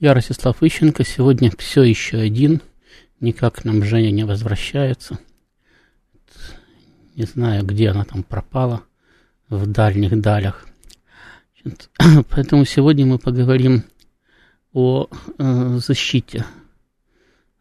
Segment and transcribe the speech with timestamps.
[0.00, 1.04] Я Ростислав Ищенко.
[1.04, 2.62] Сегодня все еще один.
[3.20, 5.18] Никак нам Женя не возвращается.
[7.16, 8.82] Не знаю, где она там пропала.
[9.50, 10.66] В дальних далях.
[12.30, 13.84] Поэтому сегодня мы поговорим
[14.72, 16.46] о э, защите.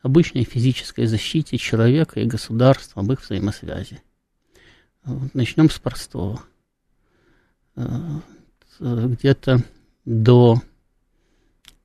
[0.01, 4.01] Обычной физической защите человека и государства, об их взаимосвязи.
[5.33, 6.41] Начнем с простого.
[7.75, 8.21] Э,
[8.79, 9.61] где-то
[10.05, 10.61] до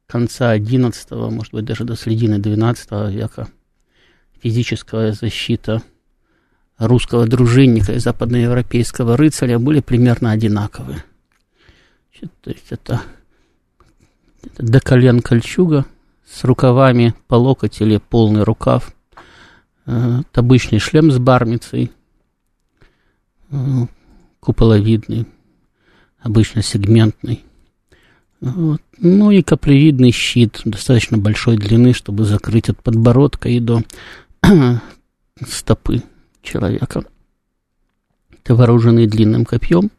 [0.06, 3.48] конца XI, может быть, даже до середины XII века
[4.40, 5.82] физическая защита
[6.78, 11.04] русского дружинника и западноевропейского рыцаря были примерно одинаковые.
[12.20, 13.02] То есть это,
[14.42, 15.84] это до колен кольчуга
[16.26, 18.94] с рукавами по локоть или полный рукав,
[19.86, 21.92] э, обычный шлем с бармицей,
[23.50, 23.56] э,
[24.40, 25.26] куполовидный,
[26.20, 27.44] обычно сегментный.
[28.44, 28.82] Вот.
[28.98, 33.82] Ну и каплевидный щит достаточно большой длины, чтобы закрыть от подбородка и до
[35.48, 36.02] стопы
[36.42, 37.04] человека.
[38.32, 39.90] Это вооруженный длинным копьем,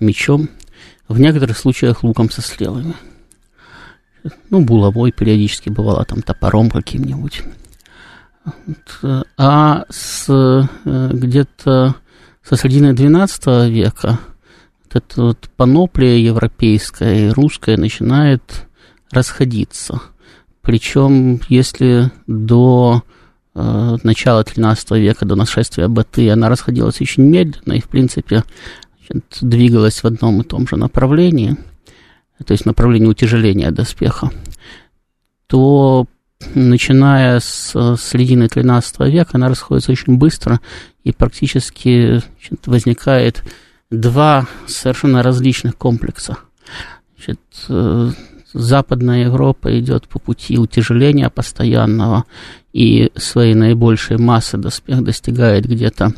[0.00, 0.48] мечом,
[1.06, 2.94] в некоторых случаях луком со стрелами.
[4.50, 7.42] Ну, булавой периодически бывало, там топором каким-нибудь.
[9.36, 11.94] А с э, где-то
[12.42, 14.18] со середины XII века
[14.94, 18.66] эта вот паноплия европейская и русская начинает
[19.10, 20.00] расходиться.
[20.62, 23.02] Причем, если до
[23.54, 28.44] э, начала XIII века, до нашествия Баты, она расходилась очень медленно и, в принципе,
[29.40, 31.56] двигалась в одном и том же направлении,
[32.44, 34.30] то есть направлении утяжеления доспеха,
[35.46, 36.06] то
[36.54, 40.60] начиная с середины XIII века она расходится очень быстро
[41.04, 43.42] и практически значит, возникает
[43.90, 46.38] два совершенно различных комплекса.
[47.16, 48.10] Значит, э,
[48.54, 52.24] Западная Европа идет по пути утяжеления постоянного,
[52.72, 56.12] и своей наибольшей массы доспех достигает где-то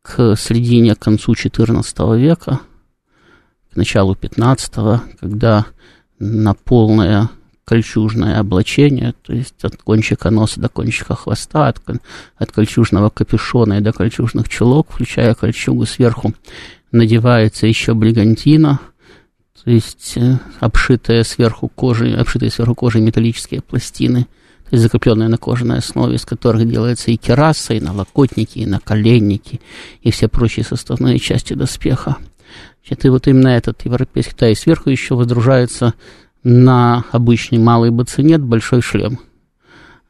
[0.00, 2.60] к середине, к концу XIV века,
[3.70, 5.66] к началу XV, когда
[6.18, 7.28] на полное
[7.64, 11.82] кольчужное облачение, то есть от кончика носа до кончика хвоста, от,
[12.36, 16.32] от кольчужного капюшона и до кольчужных чулок, включая кольчугу сверху,
[16.92, 18.80] надевается еще бригантина,
[19.62, 24.26] то есть э, обшитая сверху кожей, обшитые сверху кожей металлические пластины,
[24.64, 29.60] то есть закрепленные на кожаной основе, из которых делается и кераса, и налокотники, и наколенники,
[30.02, 32.16] и все прочие составные части доспеха.
[32.82, 35.94] Значит, и вот именно этот европейский, и сверху еще водружается
[36.42, 39.18] на обычный малый бацинет большой шлем.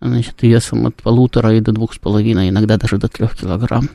[0.00, 3.88] Значит, весом от полутора и до двух с половиной, иногда даже до трех килограмм.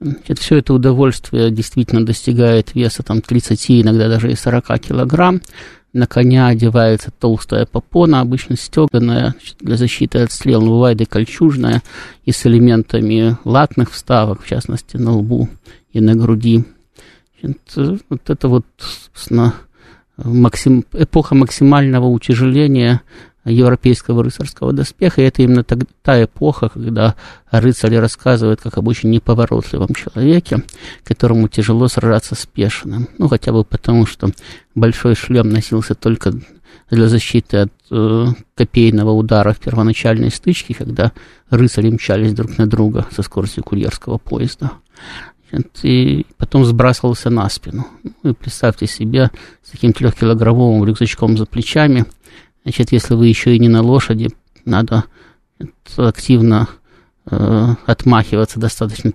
[0.00, 5.40] Значит, все это удовольствие действительно достигает веса там 30, иногда даже и 40 килограмм.
[5.92, 11.82] На коня одевается толстая попона, обычно стеганая для защиты от стрел, но бывает и кольчужная,
[12.24, 15.48] и с элементами латных вставок, в частности, на лбу
[15.92, 16.64] и на груди.
[17.40, 19.54] Значит, вот это вот, собственно,
[20.16, 23.02] максим, эпоха максимального утяжеления
[23.48, 25.22] европейского рыцарского доспеха.
[25.22, 27.14] И это именно та, та эпоха, когда
[27.50, 30.62] рыцари рассказывают как об очень неповоротливом человеке,
[31.04, 33.08] которому тяжело сражаться с пешиным.
[33.18, 34.30] Ну, хотя бы потому, что
[34.74, 36.32] большой шлем носился только
[36.90, 41.12] для защиты от э, копейного удара в первоначальной стычке, когда
[41.50, 44.72] рыцари мчались друг на друга со скоростью курьерского поезда.
[45.82, 47.86] И потом сбрасывался на спину.
[48.22, 49.30] Ну, и представьте себе
[49.62, 52.04] с таким трехкилограммовым рюкзачком за плечами–
[52.62, 54.30] Значит, если вы еще и не на лошади,
[54.64, 55.04] надо
[55.96, 56.68] активно
[57.26, 59.12] э, отмахиваться достаточно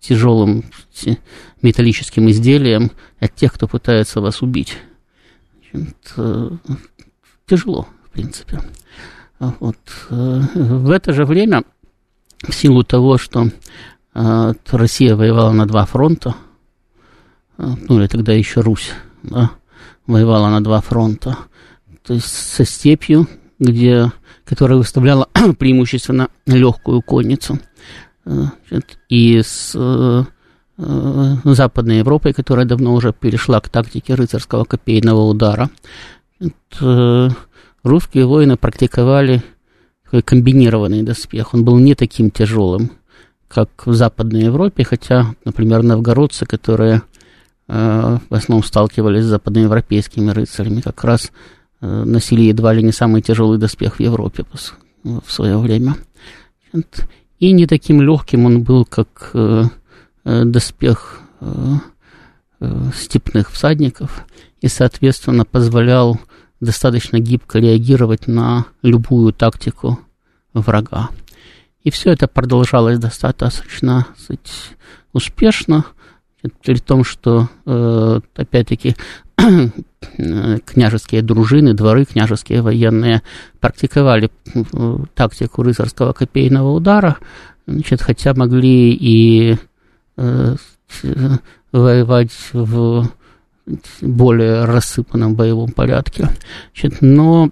[0.00, 0.64] тяжелым
[1.62, 2.90] металлическим изделием
[3.20, 4.78] от тех, кто пытается вас убить.
[5.72, 6.50] Значит, э,
[7.46, 8.60] тяжело, в принципе.
[9.38, 9.76] Вот.
[10.10, 11.64] Э, в это же время,
[12.42, 13.48] в силу того, что
[14.14, 16.34] э, Россия воевала на два фронта,
[17.58, 18.92] э, ну или тогда еще Русь,
[19.22, 19.52] да,
[20.06, 21.36] воевала на два фронта,
[22.08, 23.28] то есть со степью,
[23.58, 24.10] где,
[24.46, 25.28] которая выставляла
[25.58, 27.58] преимущественно легкую конницу,
[28.24, 28.46] э,
[29.10, 30.24] и с э,
[30.78, 35.68] э, Западной Европой, которая давно уже перешла к тактике рыцарского копейного удара.
[36.80, 39.42] Русские воины практиковали
[40.04, 41.52] такой комбинированный доспех.
[41.52, 42.92] Он был не таким тяжелым,
[43.48, 47.02] как в Западной Европе, хотя, например, новгородцы, которые
[47.68, 51.32] э, в основном сталкивались с западноевропейскими рыцарями, как раз
[51.80, 54.44] носили едва ли не самый тяжелый доспех в Европе
[55.04, 55.96] в свое время.
[57.38, 59.64] И не таким легким он был, как э,
[60.24, 61.74] э, доспех э,
[62.60, 64.24] э, степных всадников,
[64.60, 66.20] и, соответственно, позволял
[66.60, 70.00] достаточно гибко реагировать на любую тактику
[70.52, 71.10] врага.
[71.84, 74.52] И все это продолжалось достаточно сказать,
[75.12, 75.84] успешно,
[76.62, 78.96] при том, что, э, опять-таки,
[80.64, 83.22] княжеские дружины, дворы княжеские военные
[83.60, 87.16] практиковали э, тактику рыцарского копейного удара,
[87.66, 89.56] значит, хотя могли и
[90.16, 90.56] э,
[91.72, 93.10] воевать в
[94.00, 96.28] более рассыпанном боевом порядке.
[96.72, 97.50] Значит, но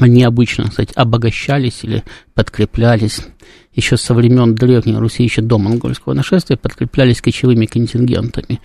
[0.00, 2.04] они обычно, кстати, обогащались или
[2.34, 3.22] подкреплялись
[3.72, 8.60] еще со времен Древней Руси, еще до монгольского нашествия, подкреплялись кочевыми контингентами.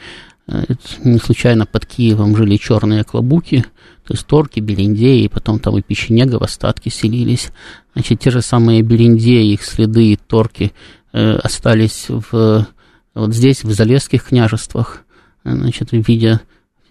[0.47, 3.65] Э, это не случайно под Киевом жили черные клобуки,
[4.06, 7.51] то есть торки, бериндеи, потом там и печенега в остатки селились.
[7.94, 10.74] Значит, те же самые бериндеи, их следы и торки
[11.13, 12.68] э, остались в,
[13.13, 15.03] вот здесь, в Залесских княжествах,
[15.44, 16.41] э, значит, в виде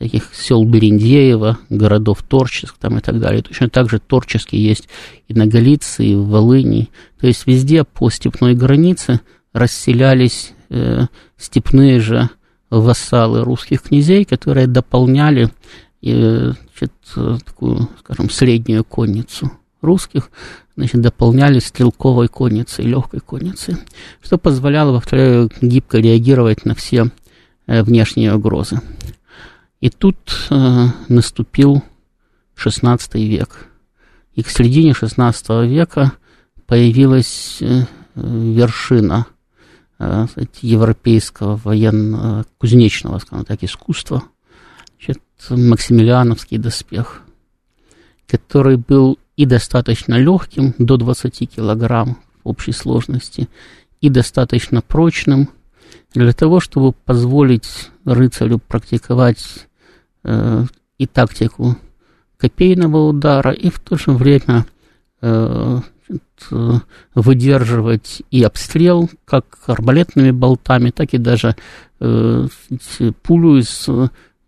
[0.02, 3.40] таких сел Берендеева, городов Торческ там и так далее.
[3.40, 4.88] Точно так же Торчески есть
[5.28, 6.88] и на Галиции, и в Волыни.
[7.20, 9.20] То есть везде по степной границе
[9.52, 11.06] расселялись э,
[11.36, 12.30] степные же
[12.68, 15.50] вассалы русских князей, которые дополняли
[16.02, 19.52] э, значит, такую, скажем, среднюю конницу
[19.82, 20.32] русских,
[20.76, 23.76] значит, дополняли стрелковой конницей, легкой конницей,
[24.20, 27.12] что позволяло, повторяю, гибко реагировать на все
[27.68, 28.80] э, внешние угрозы.
[29.82, 30.16] И тут
[30.48, 31.82] э, наступил
[32.56, 33.66] XVI век.
[34.32, 36.12] И к середине XVI века
[36.66, 39.26] появилась э, вершина
[39.98, 40.26] э,
[40.60, 44.22] европейского военно-кузнечного, скажем так, искусства,
[44.98, 45.20] значит,
[45.50, 47.22] Максимилиановский доспех,
[48.28, 53.48] который был и достаточно легким, до 20 килограмм в общей сложности,
[54.00, 55.48] и достаточно прочным
[56.14, 59.66] для того, чтобы позволить рыцарю практиковать
[60.24, 60.64] э,
[60.98, 61.76] и тактику
[62.36, 64.66] копейного удара, и в то же время
[65.20, 65.78] э,
[67.14, 71.56] выдерживать и обстрел как арбалетными болтами, так и даже
[72.00, 72.48] э,
[73.22, 73.88] пулю из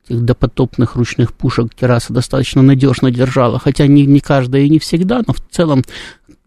[0.04, 5.22] этих допотопных ручных пушек Кераса достаточно надежно держала, хотя не, не каждая и не всегда,
[5.26, 5.82] но в целом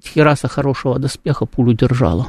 [0.04, 2.28] Кераса хорошего доспеха пулю держала.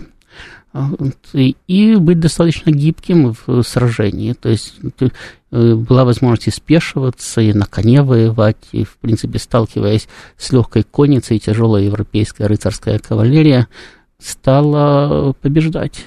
[0.72, 0.90] А,
[1.32, 4.34] и быть достаточно гибким в сражении.
[4.34, 4.74] То есть
[5.50, 10.82] э, была возможность и спешиваться, и на коне воевать, и, в принципе, сталкиваясь с легкой
[10.82, 13.68] конницей, тяжелая европейская рыцарская кавалерия
[14.18, 16.04] стала побеждать.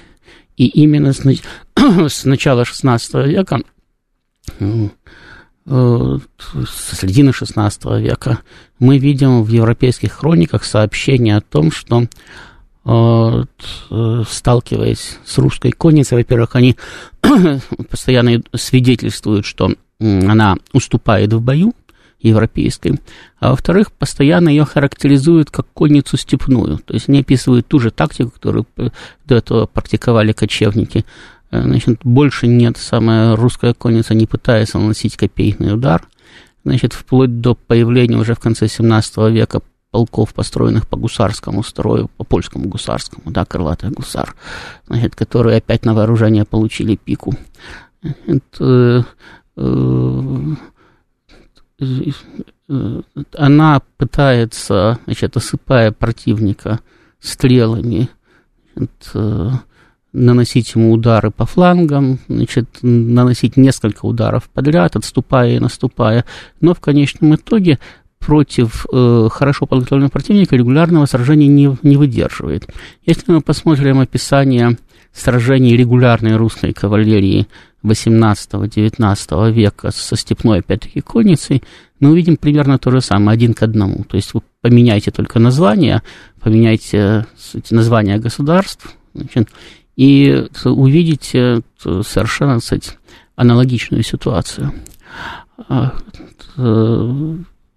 [0.56, 1.22] И именно с,
[2.08, 3.60] с начала XVI века,
[4.60, 4.88] э,
[5.66, 8.38] со середины XVI века,
[8.78, 12.08] мы видим в европейских хрониках сообщение о том, что Э,
[12.84, 16.76] сталкиваясь с русской конницей, во-первых, они
[17.90, 21.74] постоянно свидетельствуют, что она уступает в бою
[22.22, 23.00] европейской,
[23.38, 28.30] а во-вторых, постоянно ее характеризуют как конницу степную, то есть они описывают ту же тактику,
[28.30, 31.04] которую до этого практиковали кочевники.
[31.50, 36.06] Э, значит, больше нет, самая русская конница не пытается наносить копейный удар,
[36.64, 39.60] значит, вплоть до появления уже в конце 17 века
[39.92, 44.34] полков, построенных по гусарскому строю, по польскому гусарскому, да, крылатый гусар,
[44.88, 47.34] значит, которые опять на вооружение получили пику.
[48.26, 49.06] Это,
[49.56, 50.54] э,
[53.36, 56.80] она пытается, значит, осыпая противника
[57.20, 58.08] стрелами,
[58.74, 59.50] значит, э,
[60.14, 66.24] наносить ему удары по флангам, значит, наносить несколько ударов подряд, отступая и наступая,
[66.60, 67.78] но в конечном итоге
[68.24, 72.68] против э, хорошо подготовленного противника регулярного сражения не, не выдерживает.
[73.04, 74.78] Если мы посмотрим описание
[75.12, 77.48] сражений регулярной русской кавалерии
[77.84, 81.62] 18-19 века со степной, опять-таки, конницей,
[81.98, 84.04] мы увидим примерно то же самое, один к одному.
[84.04, 86.02] То есть вы поменяйте только название,
[86.40, 87.26] поменяйте
[87.70, 89.48] название государств, значит,
[89.96, 92.92] и увидите совершенно, кстати,
[93.34, 94.72] аналогичную ситуацию.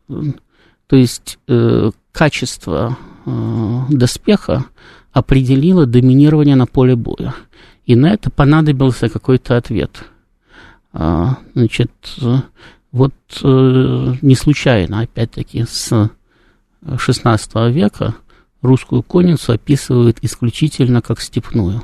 [0.08, 4.66] То есть э, качество э, доспеха
[5.12, 7.34] определило доминирование на поле боя.
[7.86, 10.06] И на это понадобился какой-то ответ.
[10.94, 11.92] А, значит,
[12.92, 16.10] вот э, не случайно, опять-таки, с
[16.84, 18.16] XVI века
[18.62, 21.84] русскую конницу описывают исключительно как степную.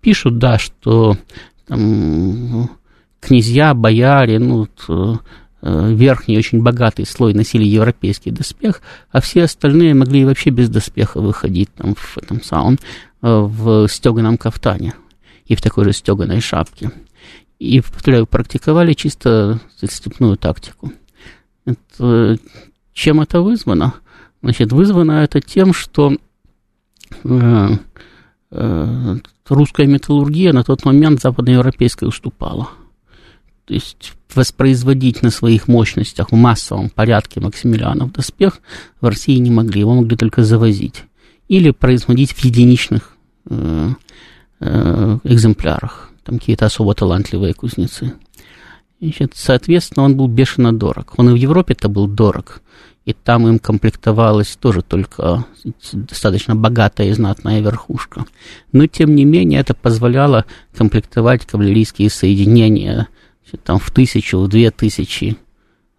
[0.00, 1.16] Пишут, да, что
[1.66, 2.70] там,
[3.20, 5.16] князья, бояре, ну, Э,
[5.62, 11.72] верхний, очень богатый слой носили европейский доспех, а все остальные могли вообще без доспеха выходить
[11.74, 12.76] там, в этом самом, э,
[13.22, 14.94] в стеганом кафтане
[15.46, 16.90] и в такой же стеганой шапке.
[17.58, 20.92] И, повторяю, практиковали чисто степную тактику.
[21.66, 22.38] Это,
[22.94, 23.94] чем это вызвано?
[24.42, 26.16] Значит, вызвано это тем, что
[27.24, 27.68] э,
[28.50, 29.16] э,
[29.48, 32.70] русская металлургия на тот момент западноевропейской уступала.
[33.70, 38.58] То есть воспроизводить на своих мощностях в массовом порядке Максимилианов доспех
[39.00, 41.04] в России не могли, его могли только завозить.
[41.46, 43.16] Или производить в единичных
[43.48, 43.90] э,
[44.58, 48.14] э, экземплярах, там какие-то особо талантливые кузнецы.
[49.00, 51.14] Значит, соответственно, он был бешено дорог.
[51.16, 52.62] Он и в Европе-то был дорог,
[53.04, 55.44] и там им комплектовалась тоже только
[55.92, 58.24] достаточно богатая и знатная верхушка.
[58.72, 60.44] Но, тем не менее, это позволяло
[60.76, 63.06] комплектовать кавалерийские соединения–
[63.56, 65.36] там в тысячу, в две тысячи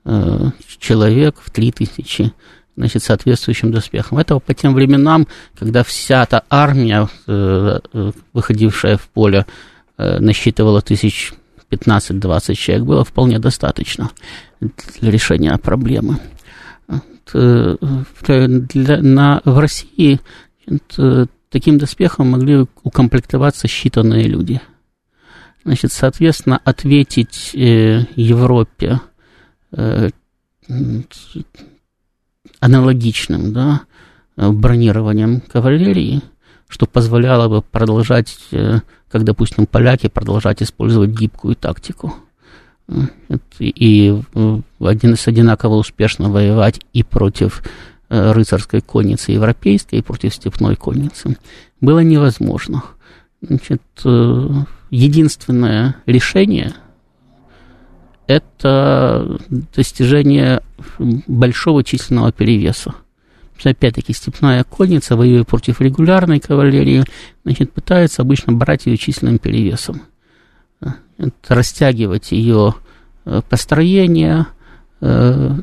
[0.06, 2.32] э, человек, в три тысячи,
[2.76, 4.18] значит, соответствующим доспехом.
[4.18, 5.28] Это по тем временам,
[5.58, 9.46] когда вся эта армия, э, э выходившая в поле,
[9.98, 11.34] э, насчитывала тысяч
[11.70, 14.12] 15-20 человек, было вполне достаточно
[15.00, 16.18] для решения проблемы.
[17.34, 17.76] Э,
[18.28, 20.20] для, на, в России
[20.98, 24.60] э, таким доспехом могли укомплектоваться считанные люди–
[25.64, 29.00] Значит, соответственно, ответить э, Европе
[29.72, 30.10] э,
[32.60, 33.82] аналогичным да,
[34.36, 36.22] бронированием кавалерии,
[36.68, 42.16] что позволяло бы продолжать, э, как, допустим, поляки, продолжать использовать гибкую тактику.
[43.60, 44.20] И
[44.80, 47.64] один с одинаково успешно воевать и против
[48.10, 51.38] рыцарской конницы европейской, и против степной конницы
[51.80, 52.84] было невозможно.
[53.42, 53.82] Значит,
[54.92, 56.74] единственное решение–
[58.28, 60.62] это достижение
[61.00, 62.94] большого численного перевеса.
[63.64, 67.04] Опять-таки, степная конница, воюя против регулярной кавалерии,
[67.44, 70.02] значит, пытается обычно брать ее численным перевесом.
[70.80, 72.74] Это растягивать ее
[73.26, 74.48] э, построение,
[75.02, 75.58] э,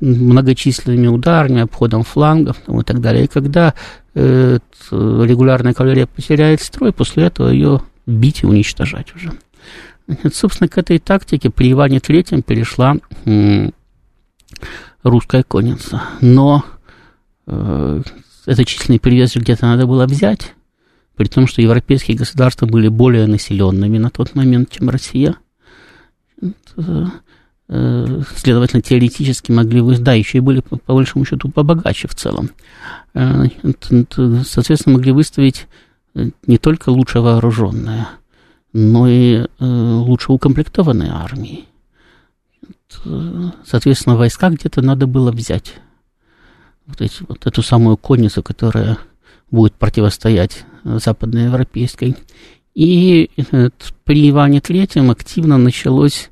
[0.00, 3.24] многочисленными ударами, обходом флангов там, и так далее.
[3.24, 3.74] И когда
[4.14, 4.58] э,
[4.90, 9.32] регулярная кавалерия потеряет строй, после этого ее бить и уничтожать уже.
[10.06, 13.72] Значит, собственно, к этой тактике при Иване Третьем перешла м,
[15.02, 16.02] русская конница.
[16.20, 16.64] Но
[17.46, 18.02] э,
[18.46, 20.54] этот численный перевес где-то надо было взять,
[21.16, 25.36] при том, что европейские государства были более населенными на тот момент, чем Россия.
[26.42, 27.06] Это, Э,
[27.68, 32.50] следовательно, теоретически могли вы, да, еще и были, по, большому счету, побогаче в целом.
[33.14, 33.44] Э,
[34.44, 35.66] соответственно, могли выставить
[36.14, 38.06] э, не только лучше вооруженные,
[38.72, 41.64] но и лучше укомплектованные армии.
[43.64, 45.74] Соответственно, войска где-то надо было взять.
[46.86, 48.98] Вот, эти, вот эту самую конницу, которая
[49.50, 52.16] будет противостоять западноевропейской.
[52.74, 53.30] И
[54.04, 56.30] при Иване Третьем активно началось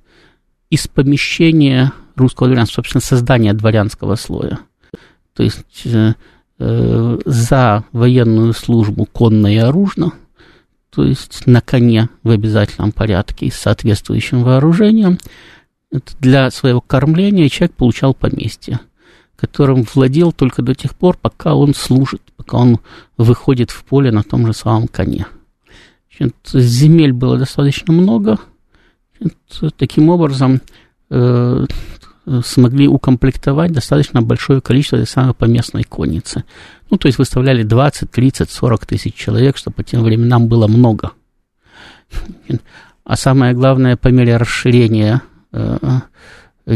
[0.73, 4.61] из помещения русского дворянства, собственно, создания дворянского слоя.
[5.35, 6.15] То есть э,
[6.59, 10.15] э, за военную службу конно и оружно,
[10.89, 15.19] то есть на коне в обязательном порядке с соответствующим вооружением,
[16.21, 18.81] для своего кормления человек получал поместье,
[19.37, 22.79] которым владел только до тех пор, пока он служит, пока он
[23.19, 25.27] выходит в поле на том же самом коне.
[26.17, 28.39] Значит, земель было достаточно много–
[29.77, 30.61] таким образом
[31.11, 31.67] э,
[32.45, 36.45] смогли укомплектовать достаточно большое количество этой самой поместной конницы.
[36.91, 41.13] Ну, то есть выставляли 20, 30, 40 тысяч человек, что по тем временам было много.
[43.05, 45.79] А самое главное, по мере расширения э,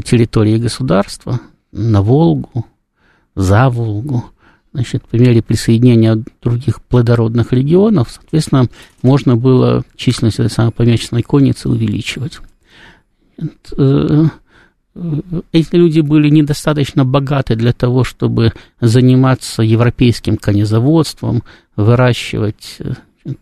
[0.04, 2.66] территории государства на Волгу,
[3.34, 4.24] за Волгу,
[4.76, 8.68] значит, по мере присоединения других плодородных регионов, соответственно,
[9.00, 12.40] можно было численность этой самой помеченной конницы увеличивать.
[13.78, 14.24] Э,
[15.52, 18.52] эти люди были недостаточно богаты для того, чтобы
[18.82, 21.42] заниматься европейским конезаводством,
[21.74, 23.32] выращивать э,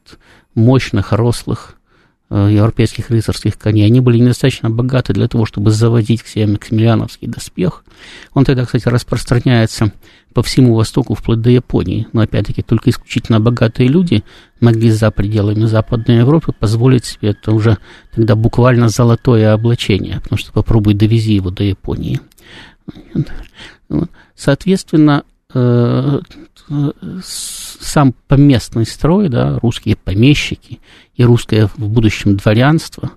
[0.54, 1.76] мощных, рослых
[2.30, 7.28] Э, европейских рыцарских коней, они были недостаточно богаты для того, чтобы заводить к себе максимилиановский
[7.28, 7.84] доспех.
[8.32, 9.92] Он тогда, кстати, распространяется
[10.34, 12.06] по всему Востоку, вплоть до Японии.
[12.12, 14.24] Но, опять-таки, только исключительно богатые люди
[14.60, 17.78] могли за пределами Западной Европы позволить себе это уже
[18.14, 22.20] тогда буквально золотое облачение, потому что попробуй довези его до Японии.
[24.34, 25.22] Соответственно,
[27.22, 30.80] сам поместный строй, да, русские помещики
[31.14, 33.12] и русское в будущем дворянство,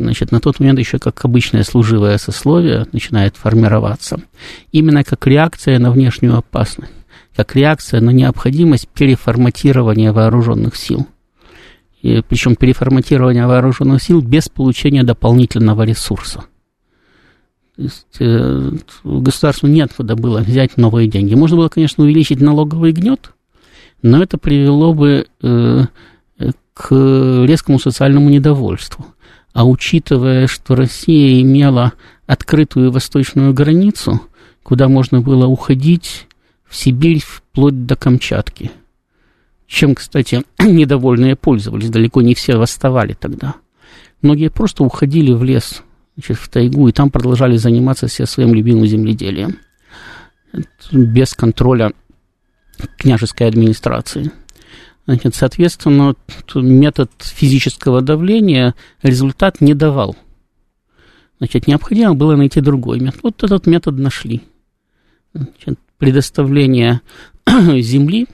[0.00, 4.20] значит, на тот момент еще как обычное служивое сословие начинает формироваться,
[4.72, 6.92] именно как реакция на внешнюю опасность,
[7.36, 11.06] как реакция на необходимость переформатирования вооруженных сил.
[12.02, 16.44] И, причем переформатирования вооруженных сил без получения дополнительного ресурса.
[17.76, 18.72] То есть э,
[19.04, 21.34] государству неоткуда было взять новые деньги.
[21.34, 23.32] Можно было, конечно, увеличить налоговый гнет,
[24.02, 25.84] но это привело бы э,
[26.72, 29.04] к резкому социальному недовольству.
[29.52, 31.92] А учитывая, что Россия имела
[32.26, 34.20] открытую восточную границу,
[34.62, 36.26] куда можно было уходить
[36.68, 38.70] в Сибирь вплоть до Камчатки,
[39.66, 43.54] чем, кстати, недовольные пользовались, далеко не все восставали тогда.
[44.22, 45.82] Многие просто уходили в лес
[46.16, 49.58] значит, в тайгу, и там продолжали заниматься все своим любимым земледелием,
[50.92, 51.92] без контроля
[52.98, 54.30] княжеской администрации.
[55.10, 56.14] Значит, соответственно,
[56.54, 60.16] метод физического давления результат не давал.
[61.38, 63.20] Значит, необходимо было найти другой метод.
[63.24, 64.40] Вот этот метод нашли.
[65.34, 67.00] Значит, предоставление
[67.48, 68.28] земли,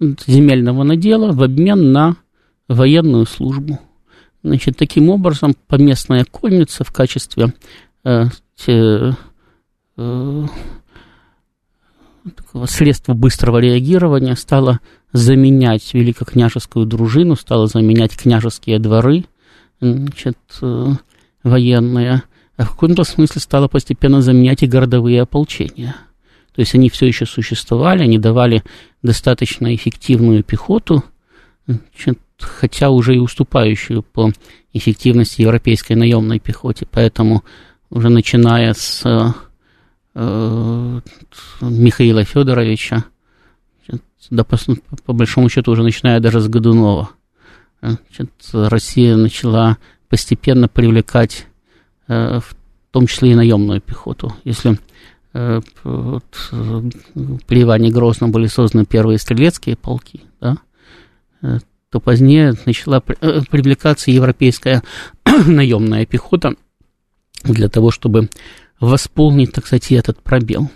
[0.00, 2.16] земельного надела в обмен на
[2.66, 3.78] военную службу.
[4.42, 7.52] Значит, таким образом, поместная конница в качестве
[8.02, 8.24] э,
[8.56, 9.14] те,
[9.98, 10.46] э,
[12.30, 14.80] такого средства быстрого реагирования стала
[15.12, 19.24] заменять великокняжескую дружину, стала заменять княжеские дворы,
[19.80, 20.86] значит, э,
[21.42, 22.22] военные,
[22.56, 25.96] а в каком-то смысле стала постепенно заменять и городовые ополчения.
[26.54, 28.64] То есть они все еще существовали, они давали
[29.02, 31.04] достаточно эффективную пехоту,
[31.66, 34.32] значит, хотя уже и уступающую по
[34.72, 36.86] эффективности европейской наемной пехоте.
[36.90, 37.44] Поэтому
[37.90, 39.32] уже начиная с э,
[41.60, 43.04] Михаила Федоровича,
[45.06, 47.10] по, большому счету уже начиная даже с Годунова,
[47.80, 49.78] значит, Россия начала
[50.08, 51.46] постепенно привлекать
[52.08, 52.56] э, в
[52.90, 54.34] том числе и наемную пехоту.
[54.44, 54.78] Если
[55.34, 56.24] э, вот,
[57.46, 60.56] при Иване Грозном были созданы первые стрелецкие полки, да,
[61.42, 61.58] э,
[61.90, 64.82] то позднее начала э, привлекаться европейская
[65.46, 66.54] наемная пехота
[67.44, 68.28] для того, чтобы
[68.80, 70.70] восполнить, так сказать, этот пробел.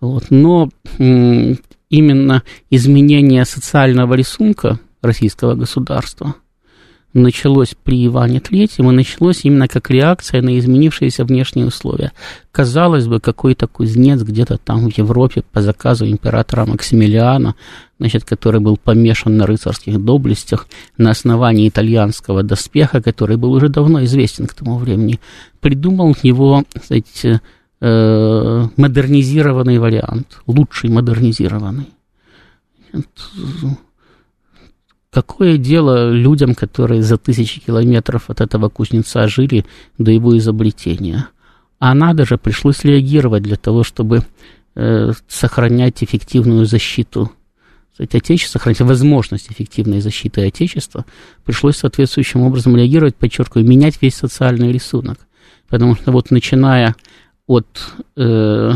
[0.00, 0.26] Вот.
[0.30, 6.34] Но именно изменение социального рисунка российского государства–
[7.14, 12.12] началось при Иване Третьем и началось именно как реакция на изменившиеся внешние условия.
[12.52, 17.54] Казалось бы, какой-то кузнец где-то там в Европе по заказу императора Максимилиана,
[17.98, 24.04] значит, который был помешан на рыцарских доблестях на основании итальянского доспеха, который был уже давно
[24.04, 25.18] известен к тому времени,
[25.60, 27.40] придумал его, кстати,
[27.80, 31.88] э, модернизированный вариант, лучший модернизированный.
[35.10, 39.64] Какое дело людям, которые за тысячи километров от этого кузнеца жили
[39.96, 41.28] до его изобретения?
[41.78, 44.24] А надо же, пришлось реагировать для того, чтобы
[44.74, 47.32] э, сохранять эффективную защиту
[47.98, 51.04] Отечества, сохранить возможность эффективной защиты Отечества,
[51.44, 55.18] пришлось соответствующим образом реагировать, подчеркиваю, менять весь социальный рисунок.
[55.68, 56.94] Потому что вот начиная
[57.46, 57.66] от
[58.16, 58.72] э,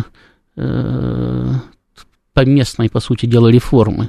[0.56, 1.52] э,
[2.32, 4.08] поместной, по сути дела, реформы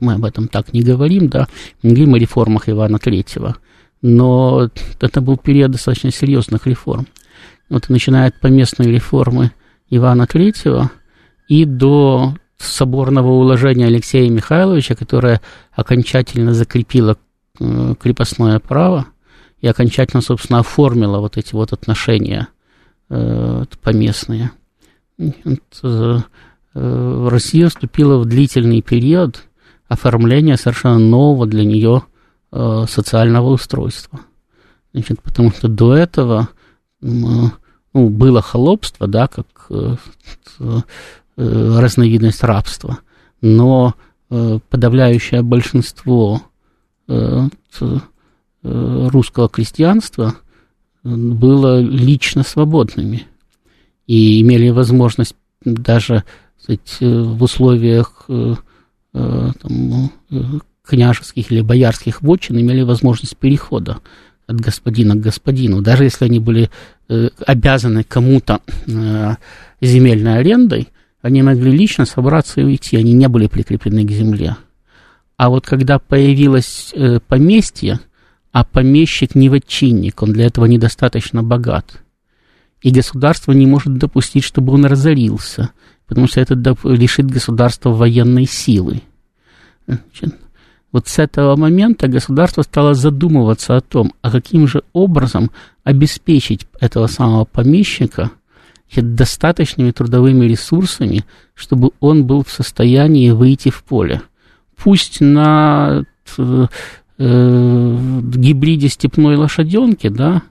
[0.00, 1.48] мы об этом так не говорим, да,
[1.82, 3.56] говорим о реформах Ивана Третьего,
[4.02, 7.06] но это был период достаточно серьезных реформ.
[7.68, 9.52] Вот начиная от поместной реформы
[9.90, 10.90] Ивана Третьего
[11.48, 15.40] и до соборного уложения Алексея Михайловича, которое
[15.72, 17.18] окончательно закрепило
[17.58, 19.06] э, крепостное право
[19.60, 22.48] и окончательно, собственно, оформило вот эти вот отношения
[23.10, 24.52] э, поместные.
[25.18, 26.18] Э,
[26.74, 29.44] Россия вступила в длительный период
[29.88, 32.02] оформления совершенно нового для нее
[32.52, 34.20] э, социального устройства.
[34.92, 36.48] Значит, потому что до этого
[37.00, 37.50] ну,
[37.92, 39.96] было холопство, да, как э,
[40.58, 40.80] э,
[41.36, 42.98] разновидность рабства,
[43.40, 43.94] но
[44.30, 46.42] э, подавляющее большинство
[47.08, 47.48] э,
[47.80, 47.98] э,
[48.62, 50.34] русского крестьянства
[51.04, 53.26] было лично свободными
[54.08, 56.24] и имели возможность даже
[56.58, 58.65] сказать, в условиях э, Э,
[59.16, 60.42] там, э,
[60.84, 63.98] княжеских или боярских вотчин имели возможность перехода
[64.46, 66.70] от господина к господину, даже если они были
[67.08, 68.60] э, обязаны кому-то
[69.80, 70.88] земельной арендой,
[71.22, 74.56] они могли лично собраться и уйти, они не были прикреплены к земле.
[75.36, 76.94] А вот когда появилось
[77.26, 78.00] поместье,
[78.52, 82.02] а помещик не вотчинник, он для этого недостаточно богат,
[82.80, 85.70] и государство не может допустить, чтобы он разорился–
[86.06, 89.02] потому что это лишит государства военной силы.
[89.86, 90.34] Значит,
[90.92, 95.50] вот с этого момента государство стало задумываться о том, а каким же образом
[95.84, 98.30] обеспечить этого самого помещика
[98.94, 104.22] достаточными трудовыми ресурсами, чтобы он был в состоянии выйти в поле.
[104.76, 106.04] Пусть на
[106.38, 106.66] э,
[107.18, 110.42] э, гибриде степной лошаденки, да,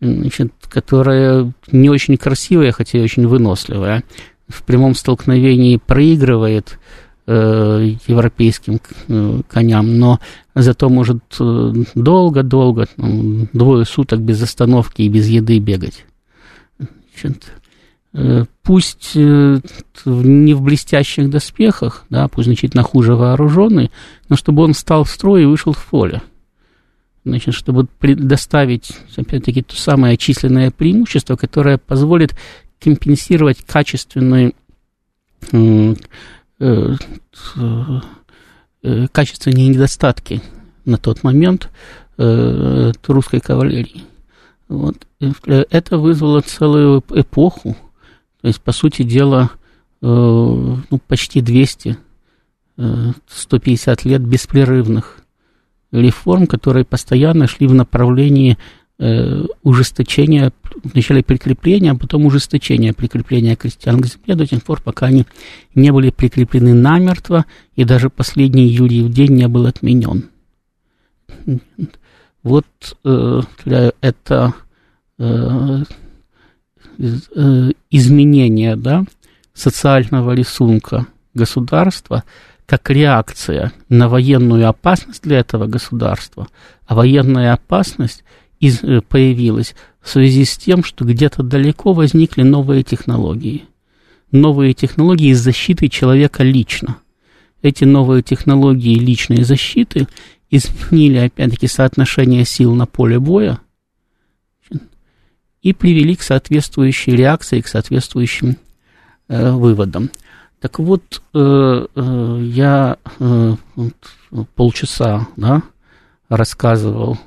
[0.00, 4.02] значит, которая не очень красивая, хотя и очень выносливая,
[4.48, 6.78] в прямом столкновении проигрывает
[7.26, 10.20] э, европейским э, коням, но
[10.54, 16.04] зато может э, долго-долго, э, двое суток без остановки и без еды бегать.
[16.78, 17.52] Значит,
[18.12, 19.60] э, пусть э,
[20.04, 23.90] не в блестящих доспехах, да, пусть значительно хуже вооруженный,
[24.28, 26.22] но чтобы он встал в строй и вышел в поле
[27.24, 32.34] значит, чтобы предоставить, опять-таки, то самое численное преимущество, которое позволит
[32.84, 34.52] компенсировать качественные,
[35.52, 35.94] э,
[36.60, 36.94] э,
[38.82, 40.42] э, качественные недостатки
[40.84, 41.70] на тот момент
[42.16, 44.04] русской кавалерии.
[44.68, 45.04] Вот.
[45.48, 47.76] Это вызвало целую эпоху,
[48.40, 49.50] то есть, по сути дела,
[50.00, 51.98] ну, почти 200,
[52.76, 55.24] э, 150 лет беспрерывных
[55.90, 58.58] реформ, которые постоянно шли в направлении
[58.98, 60.52] э, ужесточения,
[60.82, 65.26] вначале прикрепления, а потом ужесточения прикрепления крестьян к земле до тех пор, пока они
[65.74, 70.30] не были прикреплены намертво, и даже последний Юрьев день не был отменен.
[72.42, 72.66] Вот
[73.04, 73.40] э,
[74.00, 74.54] это
[75.18, 75.82] э,
[76.98, 79.04] э, изменение да,
[79.54, 82.24] социального рисунка государства–
[82.66, 86.48] как реакция на военную опасность для этого государства,
[86.86, 88.24] а военная опасность
[88.60, 93.64] из, э, появилась в связи с тем, что где-то далеко возникли новые технологии.
[94.30, 96.96] Новые технологии защиты человека лично.
[97.62, 100.08] Эти новые технологии личной защиты
[100.50, 103.60] изменили, опять-таки, соотношение сил на поле боя
[105.62, 108.58] и привели к соответствующей реакции, к соответствующим
[109.28, 110.10] э, выводам.
[110.64, 113.54] Так вот, э, э, я э,
[114.54, 115.62] полчаса да,
[116.30, 117.18] рассказывал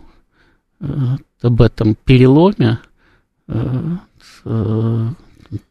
[0.79, 2.79] об этом переломе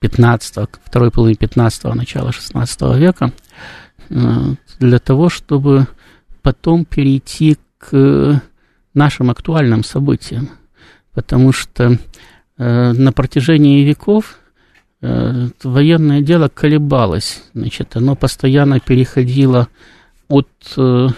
[0.01, 3.33] 15 второй половины 15 начала 16 века
[4.09, 5.87] для того, чтобы
[6.43, 8.41] потом перейти к
[8.95, 10.51] нашим актуальным событиям.
[11.13, 11.99] Потому что
[12.57, 14.39] на протяжении веков
[15.03, 19.69] Э, военное дело колебалось, значит, оно постоянно переходило
[20.29, 21.09] от э,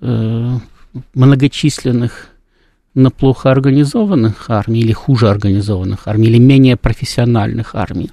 [0.00, 0.58] э,
[1.14, 2.28] многочисленных
[2.94, 8.10] на плохо организованных армий или хуже организованных армий, или менее профессиональных армий,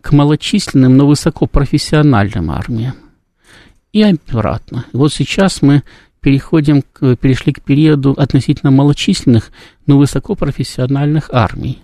[0.00, 2.94] к малочисленным, но высокопрофессиональным армиям.
[3.92, 4.84] И обратно.
[4.92, 5.82] Вот сейчас мы
[6.20, 9.50] переходим, к, перешли к периоду относительно малочисленных,
[9.86, 11.82] но высокопрофессиональных армий.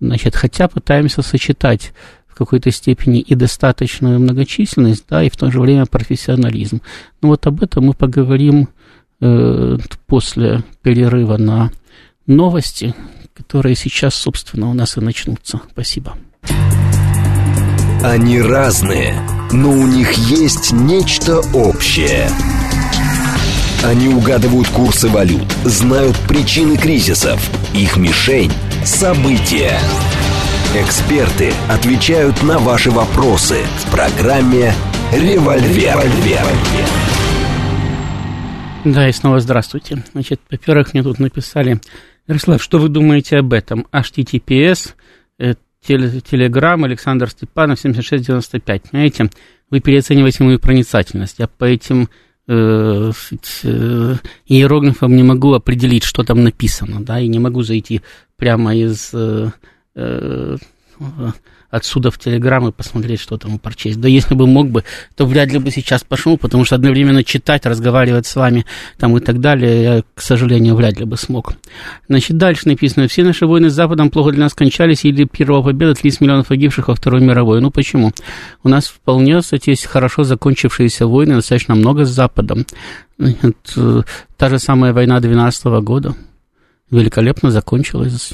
[0.00, 1.92] Значит, хотя пытаемся сочетать
[2.26, 6.80] в какой-то степени и достаточную многочисленность, да, и в то же время профессионализм.
[7.20, 8.68] Ну вот об этом мы поговорим
[10.06, 11.70] после перерыва на
[12.26, 12.94] новости,
[13.34, 15.60] которые сейчас, собственно, у нас и начнутся.
[15.72, 16.16] Спасибо.
[18.02, 19.14] Они разные,
[19.52, 22.30] но у них есть нечто общее.
[23.84, 27.40] Они угадывают курсы валют, знают причины кризисов,
[27.74, 28.52] их мишень–
[28.84, 29.78] События.
[30.74, 34.72] Эксперты отвечают на ваши вопросы в программе
[35.12, 35.98] «Револьвер».
[35.98, 36.46] Револьвер.
[38.84, 40.02] Да, и снова здравствуйте.
[40.12, 41.80] Значит, во-первых, мне тут написали,
[42.26, 43.86] Ярослав, что вы думаете об этом?
[43.92, 44.94] HTTPS,
[45.38, 48.86] э, Телеграм, Александр Степанов, 7695.
[48.90, 49.30] Знаете,
[49.70, 51.38] вы переоцениваете мою проницательность.
[51.38, 52.08] Я по этим
[52.48, 53.12] э,
[53.64, 54.14] э,
[54.46, 58.00] иероглифом не могу определить, что там написано, да, и не могу зайти
[58.36, 59.50] прямо из э,
[59.94, 60.56] э,
[61.70, 64.00] отсюда в Телеграм и посмотреть, что там прочесть.
[64.00, 64.84] Да если бы мог бы,
[65.16, 68.66] то вряд ли бы сейчас пошел, потому что одновременно читать, разговаривать с вами
[68.98, 71.54] там и так далее, я, к сожалению, вряд ли бы смог.
[72.08, 75.94] Значит, дальше написано, все наши войны с Западом плохо для нас кончались, или первая победа,
[75.94, 77.60] 30 миллионов погибших во Второй мировой.
[77.60, 78.12] Ну почему?
[78.62, 82.66] У нас вполне, кстати, есть хорошо закончившиеся войны, достаточно много с Западом.
[83.18, 84.02] Значит, э,
[84.36, 86.14] та же самая война 12 года
[86.90, 88.32] великолепно закончилась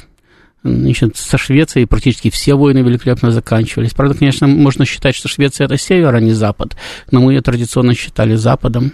[0.67, 3.93] Значит, со Швецией практически все войны великолепно заканчивались.
[3.93, 6.75] Правда, конечно, можно считать, что Швеция это север, а не запад,
[7.11, 8.93] но мы ее традиционно считали западом.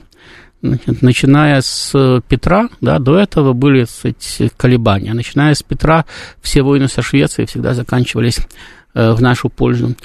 [0.62, 5.14] Значит, начиная с Петра, да, до этого были кстати, колебания.
[5.14, 6.06] Начиная с Петра,
[6.42, 8.40] все войны со Швецией всегда заканчивались
[8.94, 9.96] э, в нашу пользу.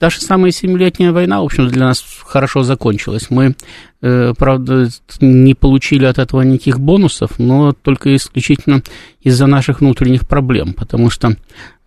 [0.00, 3.30] Даже самая семилетняя война, в общем, для нас хорошо закончилась.
[3.30, 3.56] Мы,
[4.00, 4.88] э, правда,
[5.20, 8.82] не получили от этого никаких бонусов, но только исключительно
[9.20, 11.36] из-за наших внутренних проблем, потому что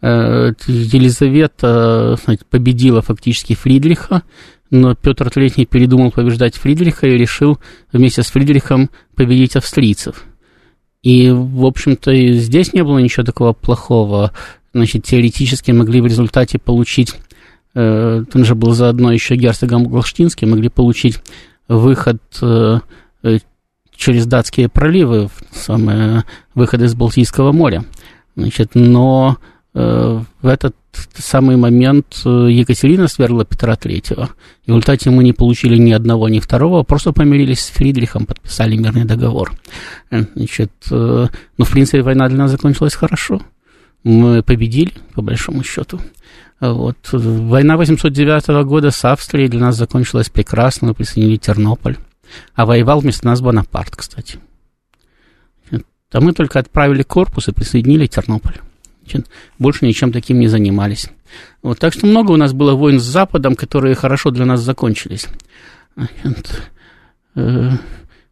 [0.02, 4.24] э, Елизавета знаете, победила фактически Фридриха,
[4.72, 7.60] но Петр III передумал побеждать Фридриха и решил
[7.92, 10.26] вместе с Фридрихом победить австрийцев.
[11.04, 14.32] И, в общем-то, здесь не было ничего такого плохого.
[14.74, 17.16] Значит, теоретически могли в результате получить,
[17.74, 21.20] э, там же был заодно еще герцогом Голштинский, могли получить
[21.68, 22.80] выход э,
[23.24, 23.40] э
[23.96, 26.24] через датские проливы, самое,
[26.56, 27.86] выход из Балтийского моря.
[28.36, 29.38] Значит, но
[29.74, 30.76] в этот
[31.14, 34.32] самый момент Екатерина свергла Петра Третьего.
[34.66, 39.06] В результате мы не получили ни одного, ни второго, просто помирились с Фридрихом, подписали мирный
[39.06, 39.52] договор.
[40.10, 41.30] Значит, ну,
[41.60, 43.44] в принципе, война для нас закончилась хорошо.
[44.04, 46.00] Мы победили, по большому счету.
[46.60, 46.98] Вот.
[47.12, 51.98] Война 809 года с Австрией для нас закончилась прекрасно, мы присоединили Тернополь.
[52.56, 54.40] А воевал вместо нас Бонапарт, кстати.
[55.72, 58.60] А мы только отправили корпус и присоединили Тернополь
[59.60, 61.08] больше ничем таким не занимались.
[61.62, 65.28] Вот, так что много у нас было войн с Западом, которые хорошо для нас закончились.
[67.36, 67.72] Э,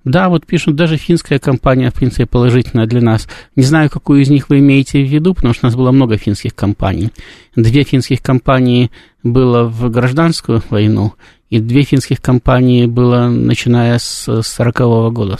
[0.03, 3.27] да, вот пишут, даже финская компания, в принципе, положительная для нас.
[3.55, 6.17] Не знаю, какую из них вы имеете в виду, потому что у нас было много
[6.17, 7.11] финских компаний.
[7.55, 8.91] Две финских компании
[9.23, 11.13] было в гражданскую войну,
[11.49, 15.37] и две финских компании было начиная с 40 -го года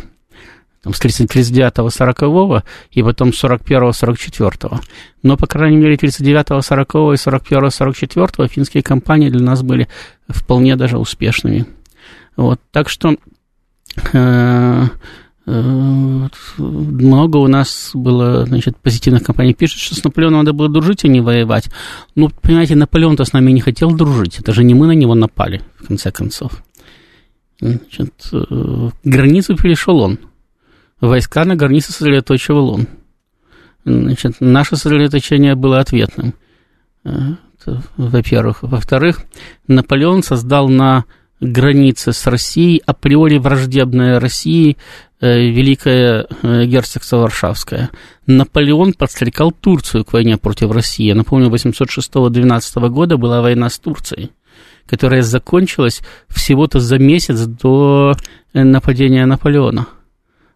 [0.84, 4.80] там, с 39-го, 40-го, и потом 41-го, 44-го.
[5.24, 9.88] Но, по крайней мере, 39-го, 40-го и 41-го, 44-го финские компании для нас были
[10.30, 11.66] вполне даже успешными.
[12.38, 13.16] Вот, так что
[15.46, 19.54] много у нас было, значит, позитивных компаний.
[19.54, 21.70] Пишет, что с Наполеоном надо было дружить, а не воевать.
[22.16, 24.40] Ну, понимаете, Наполеон-то с нами не хотел дружить.
[24.40, 26.64] Это же не мы на него напали, в конце концов.
[27.60, 30.20] Значит, э, границу перешел он
[31.02, 32.88] войска на границе сосредоточивал он.
[33.86, 36.34] Значит, наше сосредоточение было ответным,
[37.06, 37.10] э,
[37.98, 38.62] во-первых.
[38.62, 39.22] Во-вторых,
[39.68, 41.06] Наполеон создал на
[41.40, 44.78] границе с Россией априори враждебная России
[45.22, 47.90] э, Великое э, герцогство Варшавское.
[48.26, 51.12] Наполеон подстрекал Турцию к войне против России.
[51.12, 54.32] Напомню, 806-12 года была война с Турцией,
[54.86, 58.16] которая закончилась всего-то за месяц до
[58.54, 59.88] нападения Наполеона.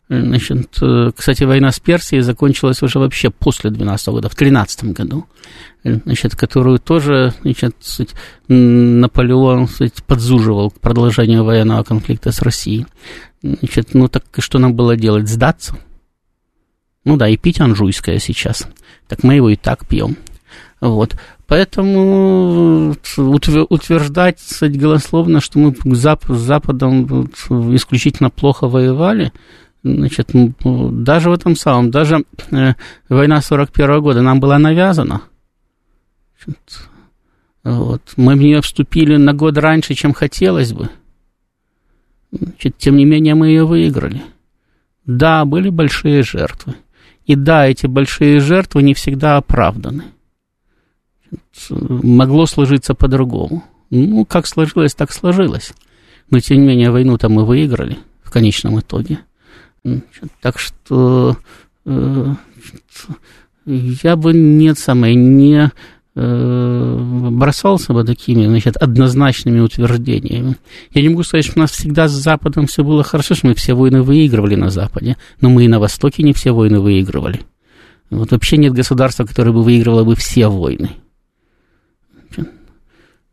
[0.10, 5.26] Значит, э, кстати, война с Персией закончилась уже вообще после 12 года, в 13 году,
[5.84, 8.14] значит, которую тоже значит,
[8.48, 12.86] Наполеон сказать, подзуживал к продолжению военного конфликта с Россией.
[13.42, 15.30] Значит, ну так что нам было делать?
[15.30, 15.78] Сдаться?
[17.06, 18.68] Ну да, и пить анжуйское сейчас.
[19.08, 20.18] Так мы его и так пьем.
[20.82, 21.16] Вот.
[21.48, 27.30] Поэтому утверждать, кстати, голословно, что мы с Западом
[27.74, 29.32] исключительно плохо воевали–
[29.84, 32.74] Значит, даже в этом самом, даже э,
[33.10, 35.24] война 41 года нам была навязана.
[36.44, 36.90] Значит,
[37.64, 40.90] вот, мы в нее вступили на год раньше, чем хотелось бы.
[42.32, 44.24] Значит, тем не менее, мы ее выиграли.
[45.06, 46.76] Да, были большие жертвы.
[47.26, 50.06] И да, эти большие жертвы не всегда оправданы.
[51.70, 53.64] Могло сложиться по-другому.
[53.90, 55.74] Ну, как сложилось, так сложилось.
[56.30, 59.20] Но, тем не менее, войну-то мы выиграли в конечном итоге.
[60.42, 61.38] Так что
[61.86, 62.34] э,
[63.66, 65.72] я бы нет самое не
[66.16, 70.58] э, бросался бы такими, значит, однозначными утверждениями.
[70.92, 73.56] Я не могу сказать, что у нас всегда с Западом все было хорошо, что мы
[73.56, 77.42] все войны выигрывали на Западе, но мы и на Востоке не все войны выигрывали.
[78.10, 80.92] Вот вообще нет государства, которое бы выигрывало бы все войны.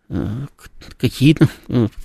[0.08, 0.46] Э,
[0.98, 1.48] какие-то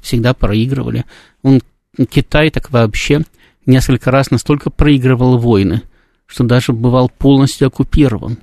[0.01, 1.05] всегда проигрывали.
[1.41, 1.61] Он,
[2.09, 3.23] Китай так вообще
[3.65, 5.81] несколько раз настолько проигрывал войны,
[6.25, 8.37] что даже бывал полностью оккупирован.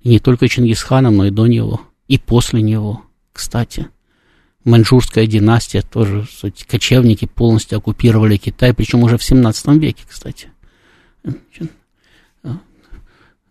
[0.00, 3.88] И не только Чингисханом, но и до него, и после него, кстати.
[4.64, 10.50] Маньчжурская династия тоже, суть, кочевники полностью оккупировали Китай, причем уже в 17 веке, кстати.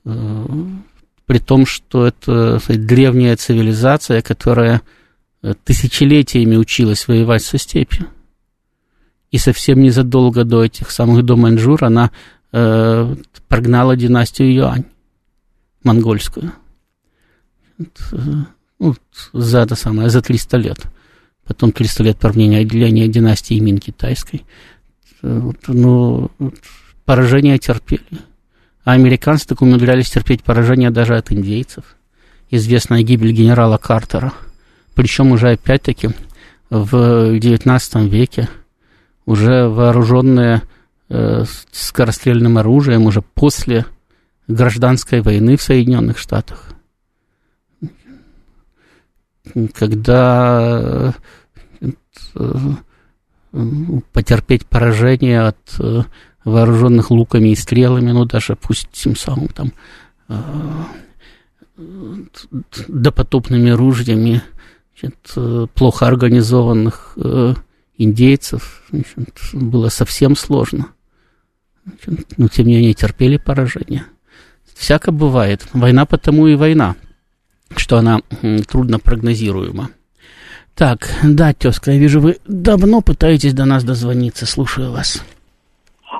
[0.03, 4.81] При том, что это сказать, древняя цивилизация, которая
[5.63, 8.07] тысячелетиями училась воевать со степью
[9.35, 12.09] и совсем незадолго до этих самых до Маньчжур она
[12.53, 13.15] э,
[13.49, 14.85] прогнала династию Юань,
[15.83, 16.53] монгольскую.
[17.77, 18.47] Это,
[18.79, 18.95] ну,
[19.33, 20.77] за это самое, за 300 лет.
[21.43, 24.45] Потом 300 лет правления отделения династии Мин китайской.
[25.21, 26.31] Вот, ну,
[27.03, 28.21] поражение терпели.
[28.85, 31.83] А американцы так умудрялись терпеть поражение даже от индейцев.
[32.49, 34.31] Известная гибель генерала Картера
[34.93, 36.11] Причем уже опять-таки
[36.69, 38.47] в XIX веке
[39.25, 40.61] уже вооруженные
[41.09, 43.85] э, скорострельным оружием уже после
[44.47, 46.69] гражданской войны в Соединенных Штатах.
[49.73, 51.13] Когда
[51.81, 52.47] э,
[54.11, 56.03] потерпеть поражение от э,
[56.43, 59.71] вооруженных луками и стрелами, ну даже пусть тем самым там
[60.27, 60.35] э,
[62.87, 64.41] допотопными ружьями
[64.99, 67.17] значит, плохо организованных
[67.97, 70.87] индейцев значит, было совсем сложно.
[71.85, 74.05] Значит, но тем не менее терпели поражение.
[74.75, 75.65] Всяко бывает.
[75.73, 76.95] Война потому и война,
[77.75, 78.21] что она
[78.67, 79.89] трудно прогнозируема.
[80.73, 84.45] Так, да, тезка, я вижу, вы давно пытаетесь до нас дозвониться.
[84.45, 85.23] Слушаю вас.